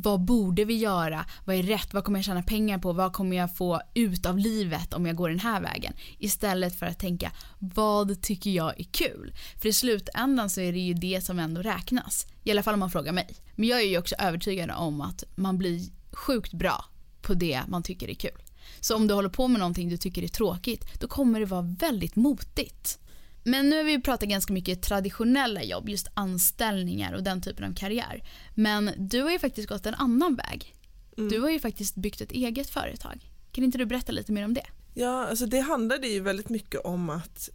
vad 0.01 0.19
borde 0.21 0.65
vi 0.65 0.77
göra? 0.77 1.25
Vad 1.45 1.55
är 1.55 1.63
rätt? 1.63 1.93
Vad 1.93 2.03
kommer 2.03 2.19
jag 2.19 2.25
tjäna 2.25 2.43
pengar 2.43 2.77
på? 2.77 2.93
Vad 2.93 3.13
kommer 3.13 3.37
jag 3.37 3.55
få 3.55 3.81
ut 3.93 4.25
av 4.25 4.37
livet 4.37 4.93
om 4.93 5.05
jag 5.05 5.15
går 5.15 5.29
den 5.29 5.39
här 5.39 5.61
vägen? 5.61 5.93
Istället 6.19 6.79
för 6.79 6.85
att 6.85 6.99
tänka 6.99 7.31
vad 7.59 8.21
tycker 8.21 8.49
jag 8.49 8.79
är 8.79 8.83
kul? 8.83 9.33
För 9.61 9.69
i 9.69 9.73
slutändan 9.73 10.49
så 10.49 10.61
är 10.61 10.73
det 10.73 10.79
ju 10.79 10.93
det 10.93 11.21
som 11.21 11.39
ändå 11.39 11.61
räknas. 11.61 12.27
I 12.43 12.51
alla 12.51 12.63
fall 12.63 12.73
om 12.73 12.79
man 12.79 12.91
frågar 12.91 13.11
mig. 13.11 13.35
Men 13.55 13.69
jag 13.69 13.81
är 13.81 13.85
ju 13.85 13.97
också 13.97 14.15
övertygad 14.15 14.71
om 14.71 15.01
att 15.01 15.23
man 15.35 15.57
blir 15.57 15.81
sjukt 16.11 16.53
bra 16.53 16.85
på 17.21 17.33
det 17.33 17.61
man 17.67 17.83
tycker 17.83 18.09
är 18.09 18.13
kul. 18.13 18.41
Så 18.79 18.95
om 18.95 19.07
du 19.07 19.13
håller 19.13 19.29
på 19.29 19.47
med 19.47 19.59
någonting 19.59 19.89
du 19.89 19.97
tycker 19.97 20.23
är 20.23 20.27
tråkigt, 20.27 21.01
då 21.01 21.07
kommer 21.07 21.39
det 21.39 21.45
vara 21.45 21.61
väldigt 21.61 22.15
motigt. 22.15 22.99
Men 23.47 23.69
nu 23.69 23.77
har 23.77 23.83
vi 23.83 24.01
pratat 24.01 24.29
ganska 24.29 24.53
mycket 24.53 24.81
traditionella 24.81 25.63
jobb, 25.63 25.89
just 25.89 26.07
anställningar 26.13 27.13
och 27.13 27.23
den 27.23 27.41
typen 27.41 27.71
av 27.71 27.75
karriär. 27.75 28.23
Men 28.55 28.91
du 28.97 29.21
har 29.21 29.31
ju 29.31 29.39
faktiskt 29.39 29.69
gått 29.69 29.85
en 29.85 29.93
annan 29.93 30.35
väg. 30.35 30.75
Mm. 31.17 31.29
Du 31.29 31.39
har 31.39 31.49
ju 31.49 31.59
faktiskt 31.59 31.95
byggt 31.95 32.21
ett 32.21 32.31
eget 32.31 32.69
företag. 32.69 33.29
Kan 33.51 33.63
inte 33.63 33.77
du 33.77 33.85
berätta 33.85 34.11
lite 34.11 34.31
mer 34.31 34.45
om 34.45 34.53
det? 34.53 34.65
Ja, 34.93 35.27
alltså 35.27 35.45
det 35.45 35.59
handlade 35.59 36.07
ju 36.07 36.19
väldigt 36.19 36.49
mycket 36.49 36.81
om 36.81 37.09
att 37.09 37.49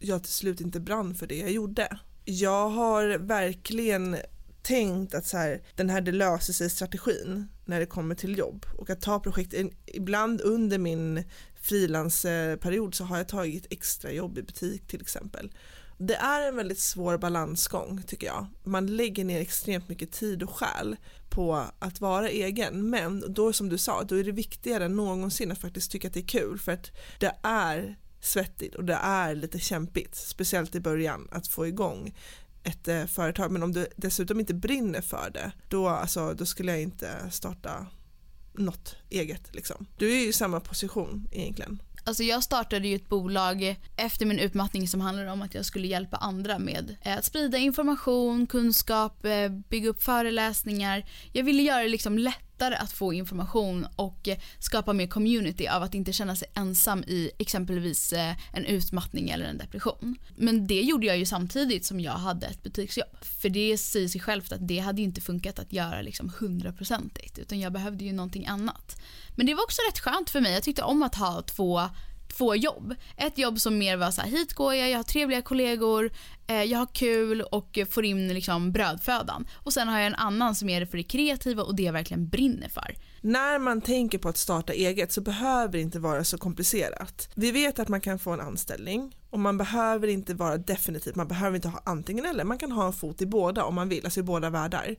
jag 0.00 0.22
till 0.22 0.32
slut 0.32 0.60
inte 0.60 0.80
brann 0.80 1.14
för 1.14 1.26
det 1.26 1.36
jag 1.36 1.50
gjorde. 1.50 1.98
Jag 2.24 2.68
har 2.68 3.18
verkligen 3.18 4.16
tänkt 4.62 5.14
att 5.14 5.26
så 5.26 5.36
här, 5.36 5.62
den 5.76 5.90
här 5.90 6.00
det 6.00 6.12
löser 6.12 6.52
sig 6.52 6.70
strategin 6.70 7.48
när 7.64 7.80
det 7.80 7.86
kommer 7.86 8.14
till 8.14 8.38
jobb. 8.38 8.66
Och 8.78 8.90
att 8.90 9.00
ta 9.00 9.20
projekt, 9.20 9.54
ibland 9.86 10.40
under 10.40 10.78
min 10.78 11.24
frilansperiod 11.60 12.94
så 12.94 13.04
har 13.04 13.16
jag 13.16 13.28
tagit 13.28 13.66
extra 13.70 14.12
jobb 14.12 14.38
i 14.38 14.42
butik 14.42 14.86
till 14.86 15.00
exempel. 15.00 15.52
Det 15.98 16.14
är 16.14 16.48
en 16.48 16.56
väldigt 16.56 16.80
svår 16.80 17.18
balansgång 17.18 18.02
tycker 18.06 18.26
jag. 18.26 18.46
Man 18.64 18.96
lägger 18.96 19.24
ner 19.24 19.40
extremt 19.40 19.88
mycket 19.88 20.12
tid 20.12 20.42
och 20.42 20.50
själ 20.50 20.96
på 21.30 21.64
att 21.78 22.00
vara 22.00 22.28
egen. 22.28 22.90
Men 22.90 23.24
då 23.28 23.52
som 23.52 23.68
du 23.68 23.78
sa, 23.78 24.02
då 24.02 24.14
är 24.14 24.24
det 24.24 24.32
viktigare 24.32 24.84
än 24.84 24.96
någonsin 24.96 25.52
att 25.52 25.58
faktiskt 25.58 25.92
tycka 25.92 26.08
att 26.08 26.14
det 26.14 26.20
är 26.20 26.26
kul. 26.26 26.58
För 26.58 26.72
att 26.72 26.90
det 27.18 27.36
är 27.42 27.96
svettigt 28.20 28.74
och 28.74 28.84
det 28.84 28.98
är 29.02 29.34
lite 29.34 29.58
kämpigt, 29.58 30.16
speciellt 30.16 30.74
i 30.74 30.80
början 30.80 31.28
att 31.30 31.48
få 31.48 31.66
igång 31.66 32.14
ett 32.62 32.88
eh, 32.88 33.06
företag 33.06 33.50
men 33.50 33.62
om 33.62 33.72
du 33.72 33.86
dessutom 33.96 34.40
inte 34.40 34.54
brinner 34.54 35.00
för 35.00 35.30
det 35.30 35.52
då, 35.68 35.88
alltså, 35.88 36.34
då 36.34 36.46
skulle 36.46 36.72
jag 36.72 36.82
inte 36.82 37.30
starta 37.30 37.86
något 38.52 38.96
eget 39.10 39.54
liksom. 39.54 39.86
Du 39.96 40.12
är 40.12 40.20
ju 40.20 40.28
i 40.28 40.32
samma 40.32 40.60
position 40.60 41.28
egentligen. 41.32 41.82
Alltså 42.04 42.22
jag 42.22 42.42
startade 42.42 42.88
ju 42.88 42.96
ett 42.96 43.08
bolag 43.08 43.76
efter 43.96 44.26
min 44.26 44.38
utmattning 44.38 44.88
som 44.88 45.00
handlade 45.00 45.30
om 45.30 45.42
att 45.42 45.54
jag 45.54 45.64
skulle 45.64 45.86
hjälpa 45.86 46.16
andra 46.16 46.58
med 46.58 46.96
eh, 47.02 47.18
att 47.18 47.24
sprida 47.24 47.58
information, 47.58 48.46
kunskap, 48.46 49.24
eh, 49.24 49.48
bygga 49.48 49.88
upp 49.88 50.02
föreläsningar. 50.02 51.04
Jag 51.32 51.44
ville 51.44 51.62
göra 51.62 51.82
det 51.82 51.88
liksom 51.88 52.18
lättare 52.60 52.74
att 52.74 52.92
få 52.92 53.12
information 53.12 53.86
och 53.96 54.28
skapa 54.58 54.92
mer 54.92 55.06
community 55.06 55.68
av 55.68 55.82
att 55.82 55.94
inte 55.94 56.12
känna 56.12 56.36
sig 56.36 56.48
ensam 56.54 57.04
i 57.06 57.30
exempelvis 57.38 58.12
eh, 58.12 58.34
en 58.52 58.64
utmattning 58.64 59.30
eller 59.30 59.44
en 59.44 59.58
depression. 59.58 60.16
Men 60.36 60.66
det 60.66 60.80
gjorde 60.80 61.06
jag 61.06 61.18
ju 61.18 61.26
samtidigt 61.26 61.84
som 61.84 62.00
jag 62.00 62.12
hade 62.12 62.46
ett 62.46 62.62
butiksjobb. 62.62 63.16
För 63.22 63.48
det 63.48 63.78
säger 63.78 64.08
sig 64.08 64.20
självt 64.20 64.52
att 64.52 64.68
det 64.68 64.78
hade 64.78 65.02
inte 65.02 65.20
funkat 65.20 65.58
att 65.58 65.72
göra 65.72 66.02
liksom 66.02 66.32
hundraprocentigt 66.38 67.38
utan 67.38 67.60
jag 67.60 67.72
behövde 67.72 68.04
ju 68.04 68.12
någonting 68.12 68.46
annat. 68.46 68.96
Men 69.36 69.46
det 69.46 69.54
var 69.54 69.64
också 69.64 69.82
rätt 69.88 69.98
skönt 69.98 70.30
för 70.30 70.40
mig. 70.40 70.52
Jag 70.52 70.62
tyckte 70.62 70.82
om 70.82 71.02
att 71.02 71.14
ha 71.14 71.42
två 71.42 71.80
två 72.32 72.54
jobb. 72.54 72.94
Ett 73.16 73.38
jobb 73.38 73.60
som 73.60 73.78
mer 73.78 73.96
var 73.96 74.10
så 74.10 74.20
här, 74.20 74.28
hit 74.28 74.54
går 74.54 74.74
jag, 74.74 74.90
jag 74.90 74.98
har 74.98 75.02
trevliga 75.02 75.42
kollegor, 75.42 76.10
eh, 76.46 76.62
jag 76.62 76.78
har 76.78 76.86
kul 76.86 77.42
och 77.42 77.78
får 77.90 78.04
in 78.04 78.34
liksom 78.34 78.72
brödfödan. 78.72 79.46
Och 79.54 79.72
sen 79.72 79.88
har 79.88 79.98
jag 79.98 80.06
en 80.06 80.14
annan 80.14 80.54
som 80.54 80.68
är 80.68 80.80
det 80.80 80.86
för 80.86 80.96
det 80.96 81.04
kreativa 81.04 81.62
och 81.62 81.74
det 81.74 81.82
jag 81.82 81.92
verkligen 81.92 82.28
brinner 82.28 82.68
för. 82.68 82.94
När 83.20 83.58
man 83.58 83.80
tänker 83.80 84.18
på 84.18 84.28
att 84.28 84.36
starta 84.36 84.72
eget 84.72 85.12
så 85.12 85.20
behöver 85.20 85.72
det 85.72 85.80
inte 85.80 85.98
vara 85.98 86.24
så 86.24 86.38
komplicerat. 86.38 87.28
Vi 87.34 87.50
vet 87.50 87.78
att 87.78 87.88
man 87.88 88.00
kan 88.00 88.18
få 88.18 88.30
en 88.30 88.40
anställning 88.40 89.16
och 89.30 89.38
man 89.38 89.58
behöver 89.58 90.08
inte 90.08 90.34
vara 90.34 90.56
definitiv, 90.56 91.12
man 91.16 91.28
behöver 91.28 91.56
inte 91.56 91.68
ha 91.68 91.82
antingen 91.84 92.24
eller, 92.24 92.44
man 92.44 92.58
kan 92.58 92.72
ha 92.72 92.86
en 92.86 92.92
fot 92.92 93.22
i 93.22 93.26
båda 93.26 93.64
om 93.64 93.74
man 93.74 93.88
vill, 93.88 94.04
alltså 94.04 94.20
i 94.20 94.22
båda 94.22 94.50
världar. 94.50 94.96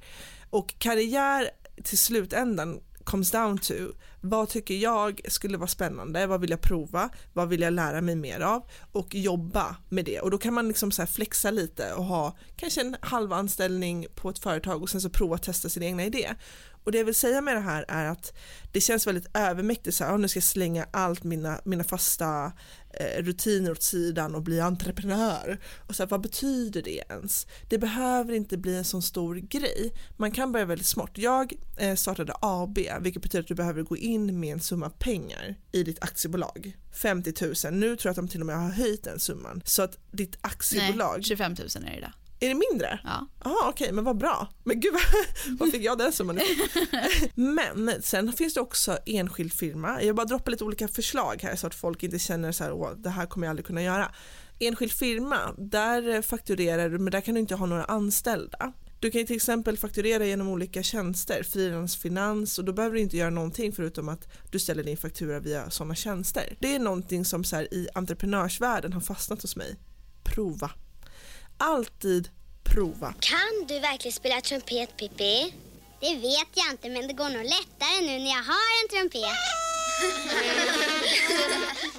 Och 0.50 0.75
karriär 0.77 1.50
till 1.83 1.97
slutändan 1.97 2.79
comes 3.03 3.31
down 3.31 3.57
to 3.57 3.73
vad 4.22 4.50
tycker 4.50 4.74
jag 4.74 5.22
skulle 5.27 5.57
vara 5.57 5.68
spännande, 5.68 6.27
vad 6.27 6.42
vill 6.42 6.50
jag 6.50 6.62
prova, 6.62 7.10
vad 7.34 7.50
vill 7.50 7.62
jag 7.62 7.74
lära 7.74 8.01
mig 8.01 8.16
mer 8.16 8.40
av 8.40 8.64
och 8.92 9.16
jobba 9.16 9.75
med 9.90 10.05
det 10.05 10.20
och 10.20 10.31
då 10.31 10.38
kan 10.38 10.53
man 10.53 10.68
liksom 10.68 10.92
så 10.92 11.05
flexa 11.05 11.51
lite 11.51 11.94
och 11.94 12.05
ha 12.05 12.38
kanske 12.55 12.81
en 12.81 12.96
halv 13.01 13.34
anställning 13.34 14.07
på 14.16 14.29
ett 14.29 14.40
företag 14.40 14.81
och 14.81 14.90
sen 14.90 15.01
så 15.01 15.10
prova 15.10 15.36
att 15.36 15.44
testa 15.44 15.70
sin 15.70 15.84
egna 15.84 16.05
idé 16.05 16.36
och 16.84 16.92
det 16.92 16.98
jag 16.98 17.05
vill 17.05 17.16
säga 17.16 17.42
med 17.42 17.55
det 17.55 17.62
här 17.62 17.86
är 17.88 18.05
att 18.05 18.34
det 18.72 18.81
känns 18.81 19.07
väldigt 19.07 19.38
övermäktigt 19.38 19.96
så 19.96 20.03
här, 20.03 20.14
ah, 20.14 20.18
nu 20.18 20.27
ska 20.27 20.38
jag 20.38 20.44
slänga 20.44 20.86
allt 20.92 21.24
mina, 21.24 21.62
mina 21.64 21.84
fasta 21.84 22.51
eh, 22.94 23.24
rutiner 23.24 23.72
åt 23.72 23.84
sidan 23.84 24.36
och 24.36 24.42
bli 24.42 24.60
entreprenör. 24.60 25.60
Och 25.88 25.96
så 25.96 26.03
här, 26.03 26.10
vad 26.10 26.22
betyder 26.22 26.81
det 26.81 27.03
ens? 27.10 27.48
Det 27.70 27.77
behöver 27.77 28.34
inte 28.34 28.57
bli 28.57 28.75
en 28.75 28.86
sån 28.86 29.01
stor 29.01 29.36
grej. 29.36 29.94
Man 30.18 30.31
kan 30.31 30.51
börja 30.51 30.66
väldigt 30.66 30.88
smart. 30.88 31.12
Jag 31.14 31.53
eh, 31.77 31.96
startade 31.96 32.34
AB, 32.42 32.77
vilket 33.01 33.22
betyder 33.22 33.40
att 33.40 33.48
du 33.48 33.55
behöver 33.55 33.81
gå 33.84 33.98
in 33.98 34.10
med 34.19 34.53
en 34.53 34.59
summa 34.59 34.89
pengar 34.89 35.55
i 35.71 35.83
ditt 35.83 36.03
aktiebolag. 36.03 36.77
50 37.01 37.33
000, 37.41 37.74
nu 37.74 37.95
tror 37.95 38.09
jag 38.09 38.11
att 38.11 38.15
de 38.15 38.27
till 38.27 38.39
och 38.39 38.47
med 38.47 38.55
har 38.55 38.69
höjt 38.69 39.03
den 39.03 39.19
summan. 39.19 39.61
Så 39.65 39.81
att 39.81 39.97
ditt 40.11 40.37
aktiebolag... 40.41 41.13
Nej, 41.17 41.24
25 41.24 41.51
000 41.51 41.67
är 41.75 41.91
det 41.91 41.97
idag. 41.97 42.11
Är 42.43 42.50
det 42.50 42.61
mindre? 42.71 43.00
Ja. 43.03 43.27
Jaha 43.43 43.55
okej 43.59 43.69
okay, 43.69 43.91
men 43.91 44.03
vad 44.03 44.17
bra. 44.17 44.47
Men 44.63 44.79
gud 44.79 44.93
vad 45.59 45.71
fick 45.71 45.83
jag 45.83 45.97
den 45.97 46.11
summan 46.11 46.39
Men 47.35 48.01
sen 48.01 48.33
finns 48.33 48.53
det 48.53 48.61
också 48.61 48.97
enskild 49.05 49.53
firma. 49.53 50.03
Jag 50.03 50.15
bara 50.15 50.25
droppar 50.25 50.51
lite 50.51 50.63
olika 50.63 50.87
förslag 50.87 51.39
här 51.43 51.55
så 51.55 51.67
att 51.67 51.75
folk 51.75 52.03
inte 52.03 52.19
känner 52.19 52.51
så 52.51 52.63
här 52.63 52.71
åh 52.71 52.91
det 52.97 53.09
här 53.09 53.25
kommer 53.25 53.47
jag 53.47 53.50
aldrig 53.50 53.65
kunna 53.65 53.83
göra. 53.83 54.11
Enskild 54.59 54.91
firma, 54.91 55.37
där 55.57 56.21
fakturerar 56.21 56.89
du 56.89 57.00
men 57.00 57.11
där 57.11 57.21
kan 57.21 57.33
du 57.33 57.39
inte 57.39 57.55
ha 57.55 57.65
några 57.65 57.83
anställda. 57.83 58.74
Du 59.01 59.11
kan 59.11 59.25
till 59.25 59.35
exempel 59.35 59.77
fakturera 59.77 60.25
genom 60.25 60.48
olika 60.48 60.83
tjänster, 60.83 61.44
frilansfinans 61.44 62.59
och 62.59 62.66
då 62.66 62.74
behöver 62.74 62.96
du 62.96 63.01
inte 63.01 63.18
göra 63.18 63.29
någonting 63.29 63.72
förutom 63.72 64.09
att 64.09 64.27
du 64.51 64.59
ställer 64.59 64.83
din 64.83 64.98
faktura 64.98 65.40
via 65.40 65.70
sådana 65.70 65.96
tjänster. 65.96 66.57
Det 66.59 66.75
är 66.75 66.79
någonting 66.79 67.25
som 67.25 67.44
så 67.44 67.55
här, 67.55 67.74
i 67.74 67.87
entreprenörsvärlden 67.94 68.94
har 68.94 69.01
fastnat 69.01 69.42
hos 69.42 69.55
mig. 69.55 69.75
Prova 70.24 70.72
alltid 71.61 72.29
prova. 72.64 73.14
Kan 73.20 73.68
du 73.68 73.79
verkligen 73.79 74.14
spela 74.14 74.42
trumpet 74.42 74.98
Pippi? 74.98 75.53
Det 76.00 76.16
vet 76.16 76.50
jag 76.53 76.72
inte 76.72 76.90
men 76.90 77.07
det 77.07 77.14
går 77.14 77.29
nog 77.29 77.44
lättare 77.44 78.01
nu 78.01 78.20
när 78.20 78.29
jag 78.29 78.44
har 78.44 78.81
en 78.81 78.90
trumpet. 78.90 79.22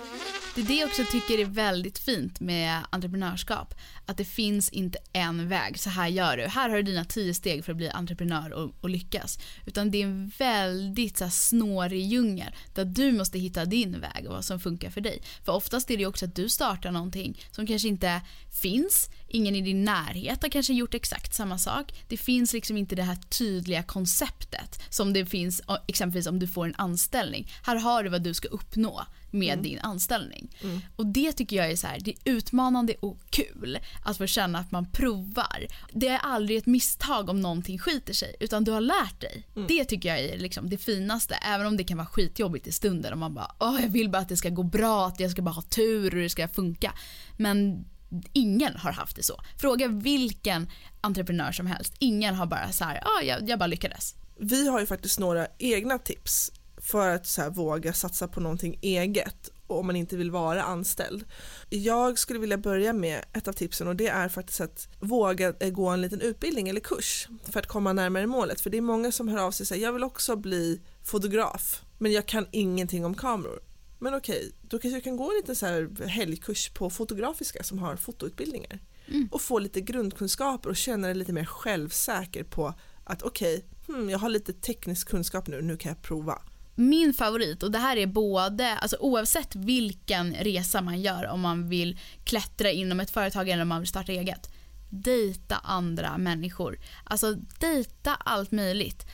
Det 0.54 0.60
är 0.60 0.64
det 0.64 0.74
jag 0.74 0.88
också 0.88 1.02
tycker 1.10 1.38
är 1.38 1.44
väldigt 1.44 1.98
fint 1.98 2.40
med 2.40 2.80
entreprenörskap. 2.90 3.74
Att 4.06 4.16
det 4.16 4.24
finns 4.24 4.68
inte 4.68 4.98
en 5.12 5.48
väg, 5.48 5.80
så 5.80 5.90
här 5.90 6.08
gör 6.08 6.36
du. 6.36 6.42
Här 6.42 6.68
har 6.68 6.76
du 6.76 6.82
dina 6.82 7.04
tio 7.04 7.34
steg 7.34 7.64
för 7.64 7.72
att 7.72 7.76
bli 7.76 7.90
entreprenör 7.90 8.52
och, 8.52 8.74
och 8.80 8.90
lyckas. 8.90 9.38
Utan 9.66 9.90
det 9.90 10.02
är 10.02 10.06
en 10.06 10.32
väldigt 10.38 11.18
så 11.18 11.24
här, 11.24 11.30
snårig 11.30 12.06
djungel 12.06 12.52
där 12.74 12.84
du 12.84 13.12
måste 13.12 13.38
hitta 13.38 13.64
din 13.64 14.00
väg 14.00 14.26
och 14.26 14.34
vad 14.34 14.44
som 14.44 14.60
funkar 14.60 14.90
för 14.90 15.00
dig. 15.00 15.22
För 15.44 15.52
oftast 15.52 15.90
är 15.90 15.96
det 15.96 16.06
också 16.06 16.24
att 16.24 16.34
du 16.34 16.48
startar 16.48 16.90
någonting 16.90 17.40
som 17.50 17.66
kanske 17.66 17.88
inte 17.88 18.20
finns, 18.62 19.10
ingen 19.34 19.54
i 19.54 19.60
din 19.60 19.84
närhet 19.84 20.42
har 20.42 20.48
kanske 20.48 20.72
gjort 20.72 20.94
exakt 20.94 21.34
samma 21.34 21.58
sak. 21.58 21.92
Det 22.08 22.16
finns 22.16 22.52
liksom 22.52 22.76
inte 22.76 22.94
det 22.94 23.02
här 23.02 23.16
tydliga 23.16 23.82
konceptet 23.82 24.82
som 24.90 25.12
det 25.12 25.26
finns 25.26 25.62
exempelvis 25.86 26.26
om 26.26 26.38
du 26.38 26.48
får 26.48 26.66
en 26.66 26.74
anställning. 26.74 27.48
Här 27.62 27.76
har 27.76 28.02
du 28.02 28.10
vad 28.10 28.22
du 28.22 28.34
ska 28.34 28.48
uppnå 28.48 29.06
med 29.32 29.52
mm. 29.52 29.62
din 29.62 29.78
anställning. 29.78 30.56
Mm. 30.62 30.80
Och 30.96 31.06
det 31.06 31.32
tycker 31.32 31.56
jag 31.56 31.70
är 31.70 31.76
så 31.76 31.86
här, 31.86 32.00
det 32.00 32.10
är 32.10 32.32
utmanande 32.32 32.94
och 33.00 33.18
kul 33.30 33.78
att 34.04 34.18
få 34.18 34.26
känna 34.26 34.58
att 34.58 34.70
man 34.70 34.86
provar. 34.90 35.66
Det 35.92 36.08
är 36.08 36.18
aldrig 36.18 36.58
ett 36.58 36.66
misstag 36.66 37.28
om 37.28 37.40
någonting 37.40 37.78
skiter 37.78 38.14
sig 38.14 38.36
utan 38.40 38.64
du 38.64 38.72
har 38.72 38.80
lärt 38.80 39.20
dig. 39.20 39.46
Mm. 39.56 39.68
Det 39.68 39.84
tycker 39.84 40.08
jag 40.08 40.18
är 40.18 40.38
liksom 40.38 40.70
det 40.70 40.78
finaste 40.78 41.34
även 41.34 41.66
om 41.66 41.76
det 41.76 41.84
kan 41.84 41.96
vara 41.96 42.06
skitjobbigt 42.06 42.66
i 42.66 42.72
stunden 42.72 43.12
och 43.12 43.18
man 43.18 43.34
bara 43.34 43.54
åh 43.58 43.82
jag 43.82 43.88
vill 43.88 44.10
bara 44.10 44.22
att 44.22 44.28
det 44.28 44.36
ska 44.36 44.48
gå 44.48 44.62
bra, 44.62 45.06
att 45.06 45.20
jag 45.20 45.30
ska 45.30 45.42
bara 45.42 45.50
ha 45.50 45.62
tur 45.62 46.14
och 46.14 46.20
det 46.20 46.30
ska 46.30 46.48
funka. 46.48 46.92
Men 47.36 47.84
ingen 48.32 48.76
har 48.76 48.92
haft 48.92 49.16
det 49.16 49.22
så. 49.22 49.40
Fråga 49.58 49.88
vilken 49.88 50.70
entreprenör 51.00 51.52
som 51.52 51.66
helst. 51.66 51.94
Ingen 51.98 52.34
har 52.34 52.46
bara 52.46 52.72
så 52.72 52.84
här, 52.84 53.02
ah, 53.04 53.22
jag, 53.22 53.48
jag 53.48 53.58
bara 53.58 53.66
lyckades. 53.66 54.14
Vi 54.38 54.68
har 54.68 54.80
ju 54.80 54.86
faktiskt 54.86 55.18
några 55.18 55.46
egna 55.58 55.98
tips 55.98 56.52
för 56.76 57.08
att 57.08 57.26
så 57.26 57.42
här, 57.42 57.50
våga 57.50 57.92
satsa 57.92 58.28
på 58.28 58.40
någonting 58.40 58.78
eget 58.82 59.50
om 59.66 59.86
man 59.86 59.96
inte 59.96 60.16
vill 60.16 60.30
vara 60.30 60.62
anställd. 60.62 61.24
Jag 61.68 62.18
skulle 62.18 62.38
vilja 62.38 62.58
börja 62.58 62.92
med 62.92 63.24
ett 63.32 63.48
av 63.48 63.52
tipsen 63.52 63.88
och 63.88 63.96
det 63.96 64.08
är 64.08 64.28
faktiskt 64.28 64.60
att 64.60 64.88
våga 65.00 65.54
eh, 65.60 65.70
gå 65.70 65.88
en 65.88 66.00
liten 66.00 66.20
utbildning 66.20 66.68
eller 66.68 66.80
kurs 66.80 67.28
för 67.50 67.60
att 67.60 67.66
komma 67.66 67.92
närmare 67.92 68.26
målet. 68.26 68.60
För 68.60 68.70
det 68.70 68.76
är 68.76 68.82
många 68.82 69.12
som 69.12 69.28
hör 69.28 69.38
av 69.38 69.50
sig 69.50 69.64
och 69.64 69.68
säger 69.68 69.82
jag 69.86 69.92
vill 69.92 70.04
också 70.04 70.36
bli 70.36 70.80
fotograf 71.04 71.82
men 71.98 72.12
jag 72.12 72.26
kan 72.26 72.46
ingenting 72.50 73.04
om 73.04 73.14
kameror. 73.14 73.71
Men 74.02 74.14
okej, 74.14 74.52
då 74.62 74.78
kanske 74.78 74.98
du 74.98 75.00
kan 75.00 75.16
gå 75.16 75.30
en 75.30 75.36
liten 75.36 75.56
så 75.56 75.66
här 75.66 76.06
helgkurs 76.06 76.70
på 76.70 76.90
Fotografiska 76.90 77.62
som 77.62 77.78
har 77.78 77.96
fotoutbildningar 77.96 78.78
mm. 79.08 79.28
och 79.32 79.40
få 79.40 79.58
lite 79.58 79.80
grundkunskaper 79.80 80.70
och 80.70 80.76
känna 80.76 81.06
dig 81.06 81.16
lite 81.16 81.32
mer 81.32 81.44
självsäker 81.44 82.44
på 82.44 82.74
att 83.04 83.22
okej, 83.22 83.56
okay, 83.56 83.96
hmm, 83.96 84.10
jag 84.10 84.18
har 84.18 84.28
lite 84.28 84.52
teknisk 84.52 85.08
kunskap 85.08 85.46
nu, 85.46 85.62
nu 85.62 85.76
kan 85.76 85.88
jag 85.88 86.02
prova. 86.02 86.42
Min 86.74 87.14
favorit, 87.14 87.62
och 87.62 87.70
det 87.70 87.78
här 87.78 87.96
är 87.96 88.06
både, 88.06 88.76
alltså 88.76 88.96
oavsett 89.00 89.56
vilken 89.56 90.34
resa 90.34 90.80
man 90.80 91.00
gör 91.00 91.26
om 91.26 91.40
man 91.40 91.68
vill 91.68 91.98
klättra 92.24 92.70
inom 92.70 93.00
ett 93.00 93.10
företag 93.10 93.48
eller 93.48 93.62
om 93.62 93.68
man 93.68 93.80
vill 93.80 93.88
starta 93.88 94.12
eget. 94.12 94.50
Dejta 94.90 95.56
andra 95.56 96.18
människor. 96.18 96.78
Alltså 97.04 97.34
dejta 97.60 98.14
allt 98.14 98.50
möjligt. 98.50 99.06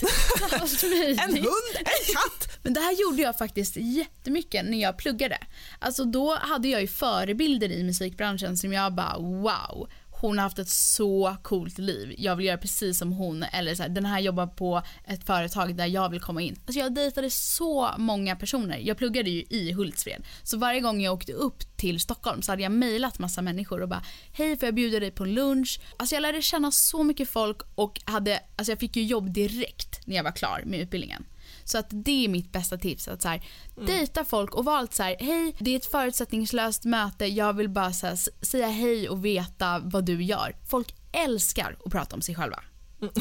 Dejta 0.00 0.56
allt 0.56 0.82
möjligt. 0.82 1.20
En 1.20 1.30
hund, 1.30 1.76
en 1.76 2.14
katt! 2.14 2.58
Men 2.62 2.74
det 2.74 2.80
här 2.80 2.92
gjorde 2.92 3.22
jag 3.22 3.38
faktiskt 3.38 3.76
jättemycket 3.76 4.64
när 4.64 4.82
jag 4.82 4.98
pluggade. 4.98 5.38
Alltså 5.78 6.04
då 6.04 6.34
hade 6.34 6.68
jag 6.68 6.80
ju 6.80 6.88
förebilder 6.88 7.72
i 7.72 7.82
musikbranschen 7.82 8.56
som 8.56 8.72
jag 8.72 8.94
bara 8.94 9.18
wow 9.18 9.88
hon 10.20 10.38
har 10.38 10.42
haft 10.42 10.58
ett 10.58 10.68
så 10.68 11.36
coolt 11.42 11.78
liv. 11.78 12.14
Jag 12.18 12.36
vill 12.36 12.46
göra 12.46 12.58
precis 12.58 12.98
som 12.98 13.12
hon. 13.12 13.42
Eller 13.42 13.74
så 13.74 13.82
här, 13.82 13.90
den 13.90 14.04
här 14.04 14.20
jobbar 14.20 14.46
på 14.46 14.82
ett 15.04 15.26
företag 15.26 15.76
där 15.76 15.86
jag 15.86 16.08
vill 16.08 16.20
komma 16.20 16.42
in. 16.42 16.56
Alltså 16.66 16.80
jag 16.80 16.94
dejtade 16.94 17.30
så 17.30 17.90
många 17.98 18.36
personer. 18.36 18.78
Jag 18.78 18.96
pluggade 18.96 19.30
ju 19.30 19.44
i 19.50 19.72
Hultsfred. 19.72 20.22
Så 20.42 20.58
varje 20.58 20.80
gång 20.80 21.00
jag 21.00 21.14
åkte 21.14 21.32
upp 21.32 21.76
till 21.76 22.00
Stockholm 22.00 22.42
så 22.42 22.52
hade 22.52 22.62
jag 22.62 22.72
mejlat 22.72 23.18
massa 23.18 23.42
människor 23.42 23.82
och 23.82 23.88
bara 23.88 24.02
hej 24.32 24.56
får 24.56 24.66
jag 24.66 24.74
bjuda 24.74 25.00
dig 25.00 25.10
på 25.10 25.24
en 25.24 25.34
lunch? 25.34 25.80
Alltså 25.96 26.14
jag 26.14 26.22
lärde 26.22 26.42
känna 26.42 26.72
så 26.72 27.02
mycket 27.02 27.30
folk 27.30 27.60
och 27.74 28.00
hade, 28.04 28.40
alltså 28.56 28.72
jag 28.72 28.78
fick 28.78 28.96
ju 28.96 29.02
jobb 29.02 29.32
direkt 29.32 30.06
när 30.06 30.16
jag 30.16 30.24
var 30.24 30.32
klar 30.32 30.62
med 30.66 30.80
utbildningen. 30.80 31.24
Så 31.66 31.78
att 31.78 31.86
det 31.90 32.24
är 32.24 32.28
mitt 32.28 32.52
bästa 32.52 32.78
tips. 32.78 33.08
Att 33.08 33.22
så 33.22 33.28
här, 33.28 33.48
mm. 33.76 33.86
Dejta 33.86 34.24
folk 34.24 34.54
och 34.54 34.64
var 34.64 34.88
så 34.90 35.02
här, 35.02 35.16
hej 35.20 35.56
det 35.58 35.70
är 35.70 35.76
ett 35.76 35.86
förutsättningslöst 35.86 36.84
möte, 36.84 37.26
jag 37.26 37.52
vill 37.52 37.68
bara 37.68 37.92
så 37.92 38.06
här, 38.06 38.18
säga 38.44 38.66
hej 38.66 39.08
och 39.08 39.24
veta 39.24 39.78
vad 39.84 40.04
du 40.04 40.22
gör. 40.22 40.56
Folk 40.68 40.94
älskar 41.12 41.76
att 41.84 41.92
prata 41.92 42.16
om 42.16 42.22
sig 42.22 42.34
själva. 42.34 42.62
Mm. 43.00 43.12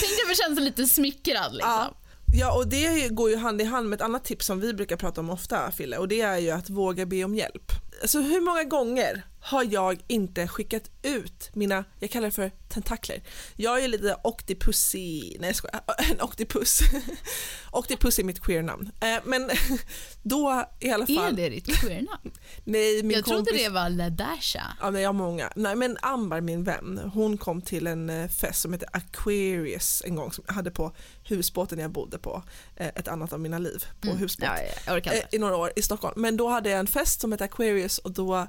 Tänk 0.00 0.16
dig 0.16 0.30
att 0.30 0.36
känna 0.36 0.54
sig 0.54 0.64
lite 0.64 0.86
smickrad 0.86 1.52
liksom. 1.54 1.70
Ja. 1.70 1.96
Ja 2.38 2.56
och 2.56 2.68
det 2.68 3.08
går 3.08 3.30
ju 3.30 3.36
hand 3.36 3.60
i 3.60 3.64
hand 3.64 3.88
med 3.88 3.96
ett 3.96 4.02
annat 4.02 4.24
tips 4.24 4.46
som 4.46 4.60
vi 4.60 4.74
brukar 4.74 4.96
prata 4.96 5.20
om 5.20 5.30
ofta 5.30 5.70
Fille 5.70 5.98
och 5.98 6.08
det 6.08 6.20
är 6.20 6.38
ju 6.38 6.50
att 6.50 6.70
våga 6.70 7.06
be 7.06 7.24
om 7.24 7.34
hjälp. 7.34 7.72
Alltså 8.02 8.20
hur 8.20 8.40
många 8.40 8.64
gånger 8.64 9.26
har 9.46 9.66
jag 9.70 10.04
inte 10.06 10.48
skickat 10.48 10.90
ut 11.02 11.50
mina, 11.52 11.84
jag 12.00 12.10
kallar 12.10 12.26
det 12.26 12.32
för 12.32 12.50
tentakler. 12.68 13.22
Jag 13.56 13.84
är 13.84 13.88
lite 13.88 14.16
octipussi, 14.24 15.36
nej 15.40 15.48
jag 15.48 15.56
skojar, 15.56 15.80
en 16.10 16.20
octipus. 16.20 16.80
octipus 17.70 18.18
är 18.18 18.24
mitt 18.24 18.40
queernamn. 18.40 18.90
Eh, 19.00 19.22
men 19.24 19.50
då 20.22 20.64
i 20.80 20.90
alla 20.90 21.06
fall. 21.06 21.32
Är 21.32 21.32
det 21.32 21.48
ditt 21.48 21.80
queernamn? 21.80 22.32
nej, 22.64 23.02
min 23.02 23.10
jag 23.10 23.24
kompis... 23.24 23.46
trodde 23.46 23.62
det 23.62 23.68
var 23.68 23.90
Ladasha. 23.90 24.76
Ja, 24.80 24.90
nej, 24.90 25.02
jag 25.02 25.08
har 25.08 25.14
många. 25.14 25.52
Nej, 25.56 25.76
men 25.76 25.96
Ambar, 26.02 26.40
min 26.40 26.64
vän, 26.64 27.10
hon 27.14 27.38
kom 27.38 27.62
till 27.62 27.86
en 27.86 28.10
eh, 28.10 28.28
fest 28.28 28.60
som 28.60 28.72
heter 28.72 28.88
Aquarius 28.92 30.02
en 30.06 30.16
gång 30.16 30.32
som 30.32 30.44
jag 30.46 30.54
hade 30.54 30.70
på 30.70 30.92
husbåten 31.24 31.78
jag 31.78 31.90
bodde 31.90 32.18
på, 32.18 32.42
eh, 32.76 32.86
ett 32.86 33.08
annat 33.08 33.32
av 33.32 33.40
mina 33.40 33.58
liv 33.58 33.84
på 34.00 34.08
mm. 34.08 34.18
husbåt. 34.18 34.48
Ja, 34.86 35.00
ja, 35.04 35.12
I 35.32 35.38
några 35.38 35.56
år 35.56 35.72
i 35.76 35.82
Stockholm. 35.82 36.20
Men 36.22 36.36
då 36.36 36.48
hade 36.48 36.70
jag 36.70 36.80
en 36.80 36.86
fest 36.86 37.20
som 37.20 37.32
hette 37.32 37.44
Aquarius 37.44 37.98
och 37.98 38.10
då 38.10 38.46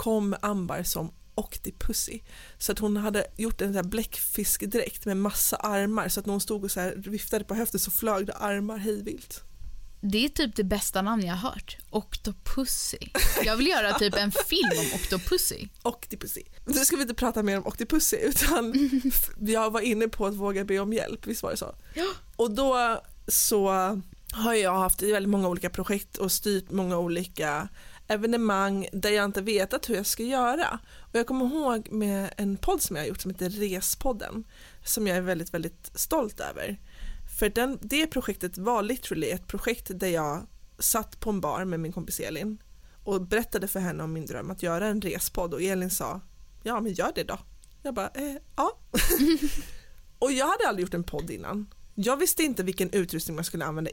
kom 0.00 0.36
Ambar 0.42 0.82
som 0.82 1.12
Octopussy. 1.34 2.20
Så 2.58 2.72
att 2.72 2.78
hon 2.78 2.96
hade 2.96 3.26
gjort 3.36 3.60
en 3.60 3.90
bläckfiskdräkt 3.90 5.06
med 5.06 5.16
massa 5.16 5.56
armar 5.56 6.08
så 6.08 6.20
att 6.20 6.26
när 6.26 6.32
hon 6.32 6.40
stod 6.40 6.64
och 6.64 6.70
så 6.70 6.80
här 6.80 6.94
viftade 6.96 7.44
på 7.44 7.54
höften 7.54 7.80
så 7.80 7.90
flög 7.90 8.26
det 8.26 8.32
armar 8.32 8.76
hejvilt. 8.76 9.42
Det 10.00 10.24
är 10.24 10.28
typ 10.28 10.56
det 10.56 10.64
bästa 10.64 11.02
namn 11.02 11.26
jag 11.26 11.34
har 11.34 11.50
hört. 11.50 11.76
Octopussy. 11.90 12.98
Jag 13.44 13.56
vill 13.56 13.66
göra 13.66 13.98
typ 13.98 14.14
en 14.14 14.32
film 14.32 14.78
om 14.78 14.86
Octopussy. 14.94 15.68
Octopussy. 15.82 16.42
Nu 16.66 16.84
ska 16.84 16.96
vi 16.96 17.02
inte 17.02 17.14
prata 17.14 17.42
mer 17.42 17.58
om 17.58 17.66
Octopussy 17.66 18.16
utan 18.16 18.74
jag 19.40 19.70
var 19.70 19.80
inne 19.80 20.08
på 20.08 20.26
att 20.26 20.34
våga 20.34 20.64
be 20.64 20.78
om 20.78 20.92
hjälp, 20.92 21.26
visst 21.26 21.42
var 21.42 21.50
det 21.50 21.56
så? 21.56 21.74
Ja. 21.94 22.06
Och 22.36 22.50
då 22.50 23.00
så 23.28 23.68
har 24.32 24.54
jag 24.54 24.78
haft 24.78 25.02
väldigt 25.02 25.30
många 25.30 25.48
olika 25.48 25.70
projekt 25.70 26.16
och 26.16 26.32
styrt 26.32 26.70
många 26.70 26.98
olika 26.98 27.68
evenemang 28.10 28.88
där 28.92 29.10
jag 29.10 29.24
inte 29.24 29.42
vetat 29.42 29.88
hur 29.88 29.94
jag 29.94 30.06
ska 30.06 30.22
göra. 30.22 30.78
Och 30.98 31.18
jag 31.18 31.26
kommer 31.26 31.46
ihåg 31.46 31.92
med 31.92 32.34
en 32.36 32.56
podd 32.56 32.82
som 32.82 32.96
jag 32.96 33.02
har 33.02 33.08
gjort 33.08 33.20
som 33.20 33.30
heter 33.30 33.50
Respodden 33.50 34.44
som 34.84 35.06
jag 35.06 35.16
är 35.16 35.20
väldigt, 35.20 35.54
väldigt 35.54 35.90
stolt 35.94 36.40
över. 36.40 36.80
För 37.38 37.48
den, 37.48 37.78
det 37.82 38.06
projektet 38.06 38.58
var 38.58 38.82
literally 38.82 39.30
ett 39.30 39.46
projekt 39.46 39.90
där 39.94 40.08
jag 40.08 40.46
satt 40.78 41.20
på 41.20 41.30
en 41.30 41.40
bar 41.40 41.64
med 41.64 41.80
min 41.80 41.92
kompis 41.92 42.20
Elin 42.20 42.62
och 43.04 43.26
berättade 43.26 43.68
för 43.68 43.80
henne 43.80 44.02
om 44.02 44.12
min 44.12 44.26
dröm 44.26 44.50
att 44.50 44.62
göra 44.62 44.86
en 44.86 45.00
respodd 45.00 45.54
och 45.54 45.62
Elin 45.62 45.90
sa 45.90 46.20
ja 46.62 46.80
men 46.80 46.92
gör 46.92 47.12
det 47.14 47.24
då. 47.24 47.38
Jag 47.82 47.94
bara 47.94 48.08
eh, 48.14 48.36
ja. 48.56 48.78
och 50.18 50.32
jag 50.32 50.46
hade 50.46 50.68
aldrig 50.68 50.82
gjort 50.82 50.94
en 50.94 51.04
podd 51.04 51.30
innan. 51.30 51.74
Jag 51.94 52.16
visste 52.16 52.42
inte 52.42 52.62
vilken 52.62 52.90
utrustning 52.90 53.34
man 53.34 53.44
skulle 53.44 53.64
använda, 53.64 53.90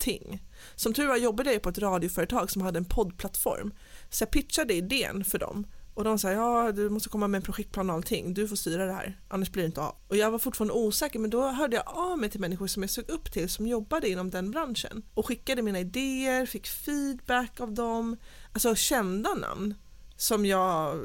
allting. 0.00 0.42
Som 0.76 0.94
tur 0.94 1.06
var 1.06 1.16
jobbade 1.16 1.52
jag 1.52 1.62
på 1.62 1.68
ett 1.68 1.78
radioföretag 1.78 2.50
som 2.50 2.62
hade 2.62 2.78
en 2.78 2.84
poddplattform. 2.84 3.74
Så 4.10 4.22
jag 4.22 4.30
pitchade 4.30 4.74
idén 4.74 5.24
för 5.24 5.38
dem 5.38 5.66
och 5.94 6.04
de 6.04 6.18
sa 6.18 6.30
ja 6.30 6.72
du 6.72 6.90
måste 6.90 7.08
komma 7.08 7.28
med 7.28 7.38
en 7.38 7.42
projektplan 7.42 7.90
och 7.90 7.96
allting, 7.96 8.34
du 8.34 8.48
får 8.48 8.56
styra 8.56 8.86
det 8.86 8.92
här, 8.92 9.20
annars 9.28 9.50
blir 9.50 9.62
det 9.62 9.66
inte 9.66 9.80
av. 9.80 9.94
Och 10.08 10.16
jag 10.16 10.30
var 10.30 10.38
fortfarande 10.38 10.74
osäker 10.74 11.18
men 11.18 11.30
då 11.30 11.48
hörde 11.48 11.76
jag 11.76 11.84
av 11.86 12.18
mig 12.18 12.30
till 12.30 12.40
människor 12.40 12.66
som 12.66 12.82
jag 12.82 12.90
såg 12.90 13.08
upp 13.08 13.32
till 13.32 13.48
som 13.48 13.66
jobbade 13.66 14.08
inom 14.08 14.30
den 14.30 14.50
branschen 14.50 15.02
och 15.14 15.26
skickade 15.26 15.62
mina 15.62 15.80
idéer, 15.80 16.46
fick 16.46 16.66
feedback 16.66 17.60
av 17.60 17.72
dem, 17.72 18.16
alltså 18.52 18.74
kända 18.74 19.34
namn 19.34 19.74
som 20.20 20.46
jag, 20.46 20.96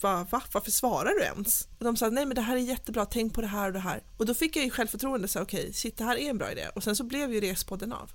va, 0.00 0.26
va, 0.30 0.42
varför 0.52 0.70
svarar 0.70 1.10
du 1.10 1.22
ens? 1.22 1.68
Och 1.78 1.84
de 1.84 1.96
sa 1.96 2.10
nej 2.10 2.26
men 2.26 2.34
det 2.34 2.40
här 2.40 2.56
är 2.56 2.60
jättebra, 2.60 3.06
tänk 3.06 3.34
på 3.34 3.40
det 3.40 3.46
här 3.46 3.66
och 3.66 3.72
det 3.72 3.78
här. 3.78 4.02
Och 4.16 4.26
då 4.26 4.34
fick 4.34 4.56
jag 4.56 4.64
ju 4.64 4.70
självförtroende, 4.70 5.28
så 5.28 5.42
okej, 5.42 5.60
okay, 5.60 5.72
shit 5.72 5.98
det 5.98 6.04
här 6.04 6.16
är 6.16 6.30
en 6.30 6.38
bra 6.38 6.52
idé. 6.52 6.68
Och 6.74 6.82
sen 6.82 6.96
så 6.96 7.04
blev 7.04 7.32
ju 7.34 7.40
Respodden 7.40 7.92
av. 7.92 8.10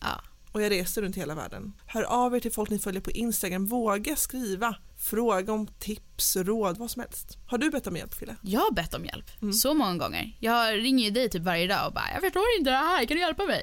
Ja. 0.00 0.20
Och 0.52 0.62
jag 0.62 0.70
reste 0.70 1.00
runt 1.00 1.16
hela 1.16 1.34
världen. 1.34 1.72
Hör 1.86 2.02
av 2.02 2.36
er 2.36 2.40
till 2.40 2.52
folk 2.52 2.70
ni 2.70 2.78
följer 2.78 3.00
på 3.00 3.10
Instagram, 3.10 3.66
våga 3.66 4.16
skriva, 4.16 4.76
fråga 4.98 5.52
om 5.52 5.66
tips, 5.66 6.36
råd, 6.36 6.78
vad 6.78 6.90
som 6.90 7.02
helst. 7.02 7.38
Har 7.46 7.58
du 7.58 7.70
bett 7.70 7.86
om 7.86 7.96
hjälp 7.96 8.14
Fille? 8.14 8.36
Jag 8.42 8.60
har 8.60 8.72
bett 8.72 8.94
om 8.94 9.04
hjälp, 9.04 9.42
mm. 9.42 9.52
så 9.52 9.74
många 9.74 9.96
gånger. 9.96 10.36
Jag 10.40 10.74
ringer 10.74 11.04
ju 11.04 11.10
dig 11.10 11.30
typ 11.30 11.42
varje 11.42 11.66
dag 11.66 11.86
och 11.86 11.92
bara 11.92 12.10
“jag 12.12 12.20
förstår 12.20 12.42
inte 12.58 12.70
det 12.70 12.76
här, 12.76 13.04
kan 13.04 13.16
du 13.16 13.20
hjälpa 13.20 13.44
mig?” 13.44 13.62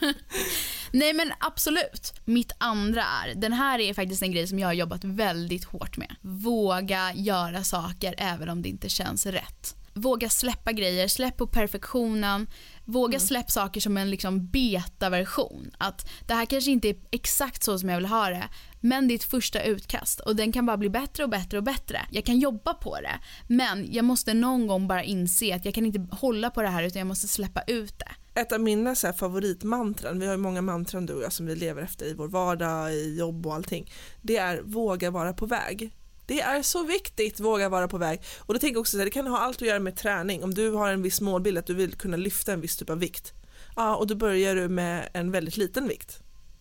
Nej 0.92 1.12
men 1.12 1.32
absolut. 1.40 2.12
Mitt 2.24 2.52
andra 2.58 3.02
är, 3.02 3.34
den 3.34 3.52
här 3.52 3.78
är 3.78 3.94
faktiskt 3.94 4.22
en 4.22 4.32
grej 4.32 4.46
som 4.46 4.58
jag 4.58 4.68
har 4.68 4.72
jobbat 4.72 5.04
väldigt 5.04 5.64
hårt 5.64 5.96
med. 5.96 6.14
Våga 6.20 7.12
göra 7.14 7.64
saker 7.64 8.14
även 8.18 8.48
om 8.48 8.62
det 8.62 8.68
inte 8.68 8.88
känns 8.88 9.26
rätt. 9.26 9.76
Våga 9.94 10.28
släppa 10.28 10.72
grejer, 10.72 11.08
släpp 11.08 11.36
på 11.36 11.46
perfektionen. 11.46 12.46
Våga 12.84 13.16
mm. 13.16 13.20
släppa 13.20 13.48
saker 13.48 13.80
som 13.80 13.96
en 13.96 14.10
liksom 14.10 14.46
beta-version. 14.46 15.70
Att 15.78 16.10
det 16.26 16.34
här 16.34 16.46
kanske 16.46 16.70
inte 16.70 16.88
är 16.88 16.96
exakt 17.10 17.62
så 17.62 17.78
som 17.78 17.88
jag 17.88 17.96
vill 17.96 18.06
ha 18.06 18.28
det, 18.28 18.48
men 18.80 19.08
det 19.08 19.14
är 19.14 19.16
ett 19.16 19.24
första 19.24 19.62
utkast 19.62 20.20
och 20.20 20.36
den 20.36 20.52
kan 20.52 20.66
bara 20.66 20.76
bli 20.76 20.90
bättre 20.90 21.24
och 21.24 21.30
bättre 21.30 21.58
och 21.58 21.64
bättre. 21.64 22.00
Jag 22.10 22.24
kan 22.24 22.38
jobba 22.38 22.74
på 22.74 22.96
det, 23.00 23.20
men 23.48 23.92
jag 23.92 24.04
måste 24.04 24.34
någon 24.34 24.66
gång 24.66 24.88
bara 24.88 25.04
inse 25.04 25.54
att 25.54 25.64
jag 25.64 25.74
kan 25.74 25.86
inte 25.86 26.16
hålla 26.16 26.50
på 26.50 26.62
det 26.62 26.68
här 26.68 26.82
utan 26.82 27.00
jag 27.00 27.06
måste 27.06 27.28
släppa 27.28 27.62
ut 27.66 27.98
det. 27.98 28.40
Ett 28.40 28.52
av 28.52 28.60
mina 28.60 28.94
så 28.94 29.12
favoritmantran, 29.12 30.20
vi 30.20 30.26
har 30.26 30.32
ju 30.32 30.38
många 30.38 30.62
mantran 30.62 31.06
du 31.06 31.12
och 31.12 31.22
jag 31.22 31.32
som 31.32 31.46
vi 31.46 31.56
lever 31.56 31.82
efter 31.82 32.06
i 32.06 32.14
vår 32.14 32.28
vardag, 32.28 32.94
i 32.94 33.18
jobb 33.18 33.46
och 33.46 33.54
allting. 33.54 33.90
Det 34.22 34.36
är 34.36 34.62
våga 34.62 35.10
vara 35.10 35.32
på 35.32 35.46
väg. 35.46 35.92
Det 36.26 36.40
är 36.40 36.62
så 36.62 36.82
viktigt, 36.82 37.40
våga 37.40 37.68
vara 37.68 37.88
på 37.88 37.98
väg. 37.98 38.20
Och 38.38 38.54
då 38.54 38.60
tänker 38.60 38.74
jag 38.74 38.80
också 38.80 38.98
att 38.98 39.04
det 39.04 39.10
kan 39.10 39.26
ha 39.26 39.38
allt 39.38 39.62
att 39.62 39.68
göra 39.68 39.78
med 39.78 39.96
träning. 39.96 40.44
Om 40.44 40.54
du 40.54 40.70
har 40.70 40.92
en 40.92 41.02
viss 41.02 41.20
målbild 41.20 41.58
att 41.58 41.66
du 41.66 41.74
vill 41.74 41.92
kunna 41.92 42.16
lyfta 42.16 42.52
en 42.52 42.60
viss 42.60 42.76
typ 42.76 42.90
av 42.90 42.98
vikt. 42.98 43.32
Ja, 43.76 43.96
och 43.96 44.06
då 44.06 44.14
börjar 44.14 44.54
du 44.54 44.68
med 44.68 45.08
en 45.12 45.30
väldigt 45.30 45.56
liten 45.56 45.88
vikt. 45.88 46.18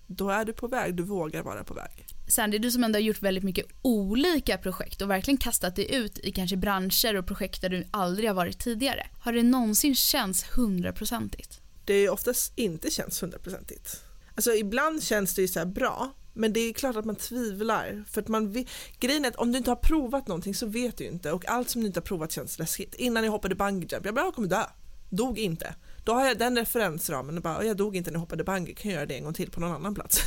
Då 0.08 0.30
är 0.30 0.46
du 0.46 0.54
på 0.54 0.68
väg, 0.68 0.96
du 0.96 1.04
vågar 1.04 1.44
vara 1.44 1.64
på 1.64 1.74
väg. 1.74 2.06
Sandy, 2.28 2.58
du 2.58 2.72
som 2.72 2.84
ändå 2.84 2.98
har 2.98 3.02
gjort 3.02 3.22
väldigt 3.22 3.44
mycket 3.44 3.66
olika 3.82 4.58
projekt 4.58 5.02
och 5.02 5.10
verkligen 5.10 5.38
kastat 5.38 5.76
dig 5.76 5.96
ut 5.96 6.20
i 6.20 6.32
kanske 6.32 6.58
branscher 6.58 7.16
och 7.16 7.28
projekt 7.28 7.62
där 7.62 7.70
du 7.70 7.86
aldrig 7.92 8.30
har 8.30 8.36
varit 8.36 8.60
tidigare. 8.60 9.08
Har 9.20 9.34
det 9.34 9.44
någonsin 9.44 9.96
känts 9.96 10.44
hundraprocentigt? 10.44 11.62
Det 11.86 11.94
är 11.94 12.10
oftast 12.10 12.54
inte 12.56 12.92
känts 12.92 13.24
hundraprocentigt. 13.24 14.02
Alltså 14.36 14.54
ibland 14.54 15.04
känns 15.04 15.36
det 15.36 15.42
ju 15.42 15.48
så 15.48 15.66
bra 15.66 16.14
men 16.34 16.54
det 16.54 16.60
är 16.60 16.74
klart 16.74 16.96
att 16.96 17.06
man 17.06 17.16
tvivlar. 17.16 18.04
För 18.12 18.22
att 18.22 18.28
man, 18.28 18.66
grejen 19.00 19.26
är 19.26 19.30
att 19.30 19.36
om 19.36 19.52
du 19.52 19.58
inte 19.58 19.72
har 19.72 19.76
provat 19.76 20.28
någonting 20.28 20.56
så 20.56 20.66
vet 20.66 20.98
du 20.98 21.06
inte 21.06 21.32
och 21.32 21.50
allt 21.50 21.70
som 21.70 21.82
du 21.82 21.88
inte 21.88 22.00
har 22.00 22.06
provat 22.06 22.32
känns 22.32 22.60
läskigt. 22.60 22.96
Innan 22.96 23.24
jag 23.24 23.32
hoppade 23.32 23.56
bungyjump, 23.56 24.06
jag 24.06 24.16
bara 24.16 24.26
jag 24.26 24.36
kommer 24.36 24.48
dö. 24.48 24.64
Dog 25.10 25.40
inte. 25.40 25.76
Då 26.04 26.14
har 26.14 26.26
jag 26.26 26.38
den 26.38 26.58
referensramen 26.58 27.38
och 27.38 27.44
bara 27.44 27.66
jag 27.66 27.78
dog 27.78 27.96
inte 27.96 28.12
när 28.12 28.16
jag 28.16 28.20
hoppade 28.20 28.44
bungee, 28.44 28.76
kan 28.76 28.92
jag 28.92 28.96
göra 28.96 29.06
det 29.06 29.16
en 29.16 29.24
gång 29.24 29.34
till 29.34 29.52
på 29.52 29.60
någon 29.60 29.72
annan 29.72 29.96
plats. 29.96 30.22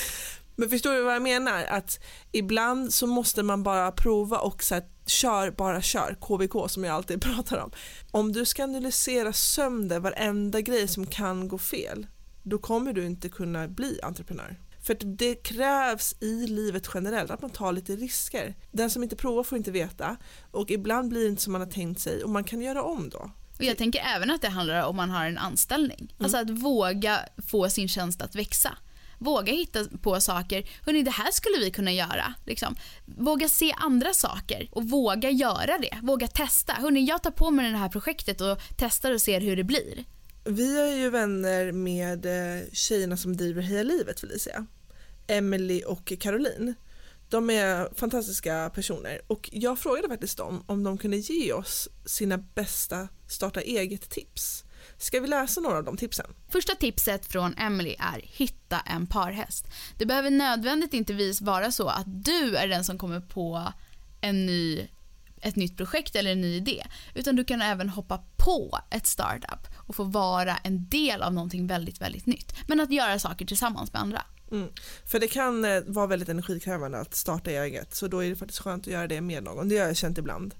Men 0.56 0.70
förstår 0.70 0.94
du 0.94 1.02
vad 1.02 1.14
jag 1.14 1.22
menar? 1.22 1.64
Att 1.64 2.00
ibland 2.32 2.92
så 2.92 3.06
måste 3.06 3.42
man 3.42 3.62
bara 3.62 3.92
prova 3.92 4.38
och 4.38 4.62
så 4.62 4.74
här, 4.74 4.84
kör, 5.06 5.50
bara 5.50 5.82
kör, 5.82 6.16
KBK 6.20 6.70
som 6.70 6.84
jag 6.84 6.94
alltid 6.94 7.22
pratar 7.36 7.58
om. 7.58 7.70
Om 8.10 8.32
du 8.32 8.44
ska 8.44 8.64
analysera 8.64 9.32
sönder 9.32 10.00
varenda 10.00 10.60
grej 10.60 10.88
som 10.88 11.06
kan 11.06 11.48
gå 11.48 11.58
fel, 11.58 12.06
då 12.42 12.58
kommer 12.58 12.92
du 12.92 13.06
inte 13.06 13.28
kunna 13.28 13.68
bli 13.68 14.00
entreprenör. 14.02 14.56
För 14.84 14.96
det 15.00 15.34
krävs 15.34 16.14
i 16.20 16.46
livet 16.46 16.88
generellt 16.94 17.30
att 17.30 17.42
man 17.42 17.50
tar 17.50 17.72
lite 17.72 17.96
risker. 17.96 18.54
Den 18.72 18.90
som 18.90 19.02
inte 19.02 19.16
provar 19.16 19.42
får 19.42 19.58
inte 19.58 19.70
veta 19.70 20.16
och 20.50 20.70
ibland 20.70 21.08
blir 21.08 21.22
det 21.22 21.28
inte 21.28 21.42
som 21.42 21.52
man 21.52 21.60
har 21.60 21.70
tänkt 21.70 22.00
sig 22.00 22.24
och 22.24 22.30
man 22.30 22.44
kan 22.44 22.62
göra 22.62 22.82
om 22.82 23.08
då. 23.08 23.30
Och 23.58 23.64
jag 23.64 23.78
tänker 23.78 24.02
även 24.16 24.30
att 24.30 24.42
det 24.42 24.48
handlar 24.48 24.82
om 24.82 24.96
man 24.96 25.10
har 25.10 25.26
en 25.26 25.38
anställning. 25.38 26.14
Alltså 26.18 26.38
att 26.38 26.50
våga 26.50 27.20
få 27.50 27.70
sin 27.70 27.88
tjänst 27.88 28.22
att 28.22 28.34
växa. 28.34 28.78
Våga 29.18 29.52
hitta 29.52 29.84
på 30.02 30.20
saker. 30.20 30.68
Hörrni, 30.82 31.02
det 31.02 31.10
här 31.10 31.30
skulle 31.30 31.58
vi 31.58 31.70
kunna 31.70 31.92
göra. 31.92 32.34
Liksom. 32.46 32.76
Våga 33.04 33.48
se 33.48 33.74
andra 33.76 34.14
saker 34.14 34.68
och 34.72 34.90
våga 34.90 35.30
göra 35.30 35.78
det. 35.78 35.98
Våga 36.02 36.28
testa. 36.28 36.72
Hörrni, 36.72 37.04
jag 37.04 37.22
tar 37.22 37.30
på 37.30 37.50
mig 37.50 37.70
det 37.70 37.78
här 37.78 37.88
projektet 37.88 38.40
och 38.40 38.58
testar 38.76 39.12
och 39.12 39.20
ser 39.20 39.40
hur 39.40 39.56
det 39.56 39.64
blir. 39.64 40.04
Vi 40.46 40.80
är 40.80 40.96
ju 40.96 41.10
vänner 41.10 41.72
med 41.72 42.26
eh, 42.26 42.62
tjejerna 42.72 43.16
som 43.16 43.36
driver 43.36 43.62
Heja 43.62 43.82
Livet 43.82 44.20
Felicia. 44.20 44.66
Emily 45.26 45.82
och 45.82 46.12
Caroline. 46.20 46.74
De 47.28 47.50
är 47.50 47.94
fantastiska 47.94 48.70
personer 48.74 49.20
och 49.26 49.50
jag 49.52 49.78
frågade 49.78 50.08
faktiskt 50.08 50.38
dem 50.38 50.64
om 50.66 50.82
de 50.82 50.98
kunde 50.98 51.16
ge 51.16 51.52
oss 51.52 51.88
sina 52.04 52.38
bästa 52.38 53.08
starta 53.28 53.60
eget-tips. 53.60 54.64
Ska 54.98 55.20
vi 55.20 55.28
läsa 55.28 55.60
några 55.60 55.78
av 55.78 55.84
de 55.84 55.96
tipsen? 55.96 56.26
Första 56.48 56.74
tipset 56.74 57.26
från 57.26 57.54
Emily 57.54 57.96
är 57.98 58.20
hitta 58.22 58.80
en 58.80 59.06
parhäst. 59.06 59.66
Det 59.98 60.06
behöver 60.06 60.30
nödvändigtvis 60.30 61.40
vara 61.40 61.72
så 61.72 61.88
att 61.88 62.24
du 62.24 62.56
är 62.56 62.68
den 62.68 62.84
som 62.84 62.98
kommer 62.98 63.20
på 63.20 63.72
en 64.20 64.46
ny, 64.46 64.88
ett 65.44 65.56
nytt 65.56 65.76
projekt 65.76 66.16
eller 66.16 66.32
en 66.32 66.40
ny 66.40 66.56
idé. 66.56 66.86
Utan 67.14 67.36
du 67.36 67.44
kan 67.44 67.62
även 67.62 67.88
hoppa 67.88 68.24
på 68.36 68.78
ett 68.90 69.06
startup 69.06 69.66
och 69.76 69.96
få 69.96 70.04
vara 70.04 70.56
en 70.56 70.88
del 70.88 71.22
av 71.22 71.32
någonting 71.32 71.66
väldigt, 71.66 72.00
väldigt 72.00 72.26
nytt. 72.26 72.52
Men 72.66 72.80
att 72.80 72.92
göra 72.92 73.18
saker 73.18 73.46
tillsammans 73.46 73.92
med 73.92 74.02
andra. 74.02 74.22
Mm. 74.50 74.68
För 75.06 75.20
det 75.20 75.28
kan 75.28 75.64
eh, 75.64 75.82
vara 75.86 76.06
väldigt 76.06 76.28
energikrävande 76.28 77.00
att 77.00 77.14
starta 77.14 77.50
eget 77.50 77.94
så 77.94 78.08
då 78.08 78.24
är 78.24 78.30
det 78.30 78.36
faktiskt 78.36 78.60
skönt 78.60 78.86
att 78.86 78.92
göra 78.92 79.06
det 79.06 79.20
med 79.20 79.44
någon. 79.44 79.68
Det 79.68 79.78
har 79.78 79.86
jag 79.86 79.96
känt 79.96 80.18
ibland. 80.18 80.54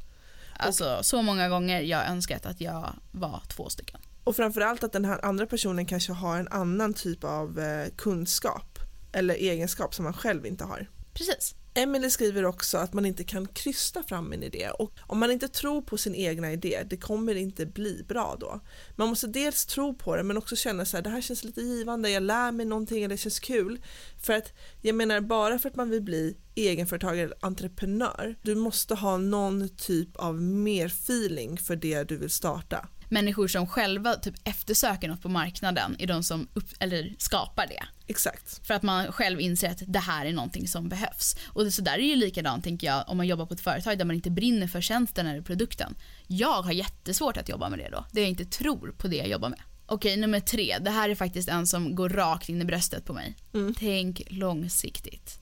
Alltså 0.56 0.98
så 1.02 1.22
många 1.22 1.48
gånger 1.48 1.80
jag 1.80 2.08
önskat 2.08 2.46
att 2.46 2.60
jag 2.60 2.94
var 3.12 3.42
två 3.48 3.68
stycken. 3.68 4.00
Och 4.24 4.36
framförallt 4.36 4.84
att 4.84 4.92
den 4.92 5.04
här 5.04 5.24
andra 5.24 5.46
personen 5.46 5.86
kanske 5.86 6.12
har 6.12 6.38
en 6.38 6.48
annan 6.48 6.94
typ 6.94 7.24
av 7.24 7.58
eh, 7.58 7.88
kunskap 7.96 8.78
eller 9.12 9.34
egenskap 9.34 9.94
som 9.94 10.04
man 10.04 10.12
själv 10.12 10.46
inte 10.46 10.64
har. 10.64 10.86
Precis. 11.12 11.54
Emily 11.76 12.10
skriver 12.10 12.44
också 12.44 12.78
att 12.78 12.92
man 12.92 13.06
inte 13.06 13.24
kan 13.24 13.46
krysta 13.46 14.02
fram 14.02 14.32
en 14.32 14.42
idé 14.42 14.70
och 14.78 14.92
om 15.00 15.18
man 15.18 15.30
inte 15.30 15.48
tror 15.48 15.82
på 15.82 15.98
sin 15.98 16.14
egna 16.14 16.52
idé, 16.52 16.82
det 16.90 16.96
kommer 16.96 17.34
inte 17.34 17.66
bli 17.66 18.04
bra 18.08 18.36
då. 18.40 18.60
Man 18.96 19.08
måste 19.08 19.26
dels 19.26 19.66
tro 19.66 19.94
på 19.94 20.16
det 20.16 20.22
men 20.22 20.36
också 20.36 20.56
känna 20.56 20.84
så 20.84 20.96
här, 20.96 21.04
det 21.04 21.10
här 21.10 21.20
känns 21.20 21.44
lite 21.44 21.60
givande, 21.60 22.10
jag 22.10 22.22
lär 22.22 22.52
mig 22.52 22.66
någonting 22.66 23.08
det 23.08 23.16
känns 23.16 23.40
kul. 23.40 23.82
För 24.22 24.32
att 24.32 24.52
jag 24.82 24.94
menar 24.94 25.20
bara 25.20 25.58
för 25.58 25.68
att 25.68 25.76
man 25.76 25.90
vill 25.90 26.02
bli 26.02 26.36
egenföretagare 26.54 27.24
eller 27.24 27.36
entreprenör, 27.40 28.36
du 28.42 28.54
måste 28.54 28.94
ha 28.94 29.16
någon 29.16 29.68
typ 29.68 30.16
av 30.16 30.42
mer 30.42 30.86
feeling 30.86 31.58
för 31.58 31.76
det 31.76 32.04
du 32.04 32.16
vill 32.16 32.30
starta 32.30 32.88
människor 33.14 33.48
som 33.48 33.66
själva 33.66 34.14
typ 34.14 34.34
eftersöker 34.44 35.08
något 35.08 35.22
på 35.22 35.28
marknaden 35.28 35.96
är 35.98 36.06
de 36.06 36.22
som 36.22 36.48
upp, 36.54 36.68
eller 36.80 37.14
skapar 37.18 37.66
det. 37.66 37.84
Exakt. 38.06 38.66
För 38.66 38.74
att 38.74 38.82
man 38.82 39.12
själv 39.12 39.40
inser 39.40 39.70
att 39.70 39.82
det 39.86 39.98
här 39.98 40.26
är 40.26 40.32
någonting 40.32 40.68
som 40.68 40.88
behövs. 40.88 41.36
Och 41.46 41.72
så 41.72 41.82
där 41.82 41.98
är 41.98 42.06
ju 42.06 42.16
likadant 42.16 42.64
tänker 42.64 42.86
jag 42.86 43.04
om 43.08 43.16
man 43.16 43.26
jobbar 43.26 43.46
på 43.46 43.54
ett 43.54 43.60
företag 43.60 43.98
där 43.98 44.04
man 44.04 44.16
inte 44.16 44.30
brinner 44.30 44.68
för 44.68 44.80
tjänsten 44.80 45.26
eller 45.26 45.42
produkten. 45.42 45.94
Jag 46.26 46.62
har 46.62 46.72
jättesvårt 46.72 47.36
att 47.36 47.48
jobba 47.48 47.68
med 47.68 47.78
det 47.78 47.88
då, 47.92 48.04
där 48.12 48.20
jag 48.20 48.30
inte 48.30 48.44
tror 48.44 48.94
på 48.98 49.08
det 49.08 49.16
jag 49.16 49.28
jobbar 49.28 49.48
med. 49.48 49.60
Okej, 49.86 50.16
nummer 50.16 50.40
tre. 50.40 50.78
Det 50.80 50.90
här 50.90 51.08
är 51.08 51.14
faktiskt 51.14 51.48
en 51.48 51.66
som 51.66 51.94
går 51.94 52.08
rakt 52.08 52.48
in 52.48 52.62
i 52.62 52.64
bröstet 52.64 53.04
på 53.04 53.12
mig. 53.12 53.36
Mm. 53.54 53.74
Tänk 53.78 54.22
långsiktigt. 54.26 55.40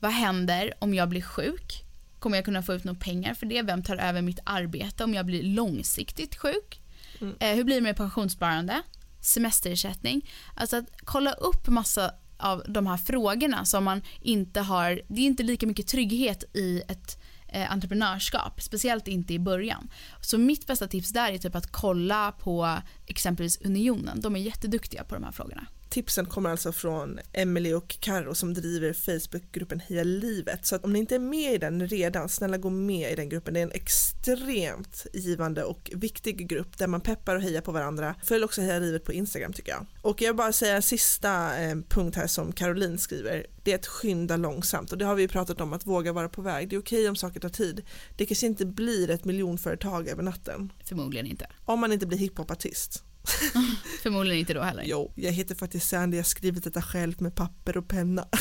Vad 0.00 0.12
händer 0.12 0.74
om 0.78 0.94
jag 0.94 1.08
blir 1.08 1.22
sjuk? 1.22 1.82
Kommer 2.18 2.36
jag 2.36 2.44
kunna 2.44 2.62
få 2.62 2.74
ut 2.74 2.84
några 2.84 2.98
pengar 2.98 3.34
för 3.34 3.46
det? 3.46 3.62
Vem 3.62 3.82
tar 3.82 3.96
över 3.96 4.22
mitt 4.22 4.40
arbete 4.44 5.04
om 5.04 5.14
jag 5.14 5.26
blir 5.26 5.42
långsiktigt 5.42 6.36
sjuk? 6.36 6.80
Mm. 7.20 7.36
Eh, 7.40 7.54
hur 7.54 7.64
blir 7.64 7.76
det 7.76 7.82
med 7.82 7.96
pensionssparande? 7.96 8.82
Semesterersättning? 9.20 10.30
Alltså 10.54 10.76
att 10.76 10.86
kolla 11.04 11.32
upp 11.32 11.68
massa 11.68 12.10
av 12.38 12.62
de 12.68 12.86
här 12.86 12.96
frågorna 12.96 13.64
som 13.64 13.84
man 13.84 14.02
inte 14.20 14.60
har, 14.60 15.02
det 15.08 15.20
är 15.20 15.26
inte 15.26 15.42
lika 15.42 15.66
mycket 15.66 15.86
trygghet 15.86 16.44
i 16.56 16.82
ett 16.88 17.18
eh, 17.48 17.72
entreprenörskap, 17.72 18.62
speciellt 18.62 19.08
inte 19.08 19.34
i 19.34 19.38
början. 19.38 19.90
Så 20.20 20.38
mitt 20.38 20.66
bästa 20.66 20.88
tips 20.88 21.12
där 21.12 21.32
är 21.32 21.38
typ 21.38 21.54
att 21.54 21.72
kolla 21.72 22.32
på 22.32 22.78
exempelvis 23.06 23.60
Unionen, 23.60 24.20
de 24.20 24.36
är 24.36 24.40
jätteduktiga 24.40 25.04
på 25.04 25.14
de 25.14 25.24
här 25.24 25.32
frågorna. 25.32 25.66
Tipsen 25.88 26.26
kommer 26.26 26.50
alltså 26.50 26.72
från 26.72 27.18
Emily 27.32 27.72
och 27.72 27.96
Karo 28.00 28.34
som 28.34 28.54
driver 28.54 28.92
Facebookgruppen 28.92 29.80
Heja 29.80 30.04
Livet. 30.04 30.66
Så 30.66 30.76
att 30.76 30.84
om 30.84 30.92
ni 30.92 30.98
inte 30.98 31.14
är 31.14 31.18
med 31.18 31.54
i 31.54 31.58
den 31.58 31.88
redan, 31.88 32.28
snälla 32.28 32.56
gå 32.56 32.70
med 32.70 33.12
i 33.12 33.14
den 33.14 33.28
gruppen. 33.28 33.54
Det 33.54 33.60
är 33.60 33.64
en 33.64 33.72
extremt 33.72 35.06
givande 35.12 35.64
och 35.64 35.90
viktig 35.94 36.48
grupp 36.48 36.78
där 36.78 36.86
man 36.86 37.00
peppar 37.00 37.36
och 37.36 37.42
hejar 37.42 37.60
på 37.60 37.72
varandra. 37.72 38.14
Följ 38.24 38.44
också 38.44 38.60
Heja 38.60 38.78
Livet 38.78 39.04
på 39.04 39.12
Instagram 39.12 39.52
tycker 39.52 39.72
jag. 39.72 39.86
Och 40.02 40.22
jag 40.22 40.28
vill 40.28 40.36
bara 40.36 40.52
säga 40.52 40.76
en 40.76 40.82
sista 40.82 41.58
eh, 41.62 41.76
punkt 41.88 42.16
här 42.16 42.26
som 42.26 42.52
Caroline 42.52 42.98
skriver. 42.98 43.46
Det 43.62 43.72
är 43.72 43.74
att 43.74 43.86
skynda 43.86 44.36
långsamt 44.36 44.92
och 44.92 44.98
det 44.98 45.04
har 45.04 45.14
vi 45.14 45.28
pratat 45.28 45.60
om 45.60 45.72
att 45.72 45.86
våga 45.86 46.12
vara 46.12 46.28
på 46.28 46.42
väg. 46.42 46.68
Det 46.68 46.76
är 46.76 46.80
okej 46.80 47.08
om 47.08 47.16
saker 47.16 47.40
tar 47.40 47.48
tid. 47.48 47.82
Det 48.16 48.26
kanske 48.26 48.46
inte 48.46 48.66
blir 48.66 49.10
ett 49.10 49.24
miljonföretag 49.24 50.08
över 50.08 50.22
natten. 50.22 50.72
Förmodligen 50.84 51.26
inte. 51.26 51.46
Om 51.64 51.80
man 51.80 51.92
inte 51.92 52.06
blir 52.06 52.18
hiphopartist. 52.18 53.05
Förmodligen 54.02 54.40
inte 54.40 54.54
då 54.54 54.62
heller. 54.62 54.82
Jo, 54.86 55.12
jag 55.16 55.32
heter 55.32 55.54
faktiskt 55.54 55.88
Sandy, 55.88 56.16
jag 56.16 56.24
har 56.24 56.28
skrivit 56.28 56.64
detta 56.64 56.82
själv 56.82 57.22
med 57.22 57.34
papper 57.34 57.76
och 57.76 57.88
penna. 57.88 58.28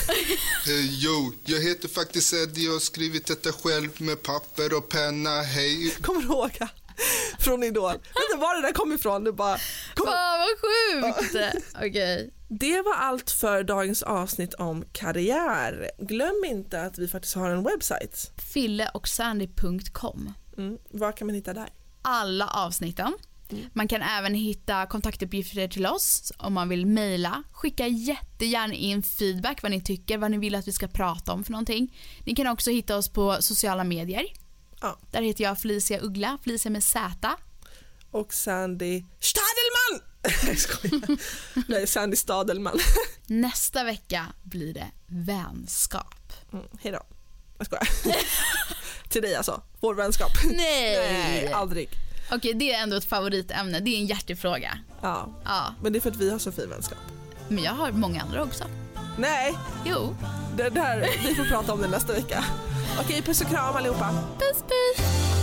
Hey, 0.66 0.90
jo, 0.92 1.34
jag 1.44 1.60
heter 1.62 1.88
faktiskt 1.88 2.34
Eddie, 2.34 2.66
jag 2.66 2.72
har 2.72 2.80
skrivit 2.80 3.28
detta 3.28 3.52
själv 3.52 3.90
med 3.98 4.24
papper 4.24 4.78
och 4.78 4.90
penna, 4.90 5.42
hej. 5.42 5.96
Kommer 6.02 6.22
du 6.22 6.28
ihåg? 6.28 6.60
Från 7.40 7.64
Idol. 7.64 7.94
Du 8.32 8.38
var 8.38 8.56
det 8.56 8.68
där 8.68 8.74
kom 8.74 8.94
ifrån? 8.94 9.24
Du 9.24 9.32
bara... 9.32 9.58
Kom. 9.96 10.08
Fan 10.08 10.40
vad 10.40 10.48
sjukt! 10.48 11.36
Okej. 11.76 11.90
Okay. 11.90 12.30
Det 12.48 12.82
var 12.82 12.96
allt 12.96 13.32
för 13.32 13.64
dagens 13.64 14.04
avsnitt 14.04 14.54
om 14.54 14.86
karriär. 14.92 15.92
Glöm 16.00 16.44
inte 16.46 16.82
att 16.82 16.98
vi 16.98 17.08
faktiskt 17.08 17.36
har 17.36 17.50
en 17.50 17.64
webbsajt. 17.64 18.32
Filleochsandy.com 18.54 20.34
mm. 20.58 20.78
Vad 20.90 21.18
kan 21.18 21.28
man 21.28 21.36
hitta 21.36 21.54
där? 21.54 21.70
Alla 22.02 22.48
avsnitten 22.48 23.14
Mm. 23.52 23.70
Man 23.74 23.88
kan 23.88 24.02
även 24.02 24.34
hitta 24.34 24.86
kontaktuppgifter 24.86 25.68
till 25.68 25.86
oss 25.86 26.32
om 26.38 26.54
man 26.54 26.70
vill 26.70 26.86
mejla. 26.86 27.44
Skicka 27.52 27.88
jättegärna 27.88 28.74
in 28.74 29.04
feedback 29.04 29.64
vad 29.64 29.72
ni 29.72 29.82
tycker, 29.82 30.18
vad 30.18 30.32
ni 30.32 30.38
vill 30.38 30.56
att 30.56 30.68
vi 30.68 30.74
ska 30.74 30.88
prata 30.88 31.34
om 31.34 31.44
för 31.44 31.52
någonting. 31.52 31.98
Ni 32.24 32.36
kan 32.36 32.48
också 32.48 32.72
hitta 32.72 32.98
oss 32.98 33.10
på 33.10 33.38
sociala 33.40 33.84
medier. 33.84 34.26
Ja. 34.82 35.00
Där 35.12 35.22
heter 35.22 35.44
jag 35.44 35.60
Felicia 35.60 36.00
Uggla, 36.00 36.38
Felicia 36.44 36.70
med 36.72 36.84
Z. 36.84 37.38
Och 38.12 38.34
Sandy 38.34 39.04
Stadelman! 39.20 40.02
Jag 40.48 40.60
skojar. 40.60 41.18
Nej, 41.68 41.88
Sandy 41.88 42.16
Stadelman. 42.16 42.80
Nästa 43.28 43.84
vecka 43.84 44.26
blir 44.44 44.74
det 44.74 44.88
vänskap. 45.08 46.34
Mm, 46.54 46.66
hejdå. 46.82 47.00
Jag 47.58 47.68
skojar. 47.68 47.88
till 49.10 49.22
dig 49.22 49.36
alltså, 49.36 49.62
vår 49.80 49.96
vänskap. 49.96 50.32
Nej. 50.44 50.56
Nej, 50.58 51.52
aldrig. 51.54 51.90
Okej, 52.32 52.54
det 52.54 52.74
är 52.74 52.84
ändå 52.84 52.96
ett 52.96 53.06
favoritämne. 53.06 53.80
Det 53.80 53.90
är 53.96 54.00
en 54.00 54.06
hjärtefråga. 54.06 54.78
Ja. 55.02 55.30
ja. 55.46 55.74
Men 55.82 55.94
det 55.94 56.00
är 56.00 56.02
för 56.02 56.12
att 56.12 56.18
vi 56.18 56.32
har 56.32 56.40
så 56.40 56.52
fin 56.52 56.70
vänskap. 56.70 56.98
Men 57.50 57.64
jag 57.64 57.72
har 57.72 57.92
många 57.92 58.22
andra 58.22 58.44
också. 58.44 58.64
Nej. 59.18 59.58
Jo. 59.86 60.16
Det 60.58 60.70
där, 60.70 61.08
vi 61.28 61.36
får 61.36 61.44
prata 61.44 61.74
om 61.74 61.82
det 61.82 61.88
nästa 61.88 62.14
vecka. 62.14 62.44
Okej, 63.00 63.22
puss 63.22 63.42
och 63.42 63.48
kram 63.48 63.76
allihopa. 63.76 64.10
Puss 64.40 64.62
puss. 64.62 65.35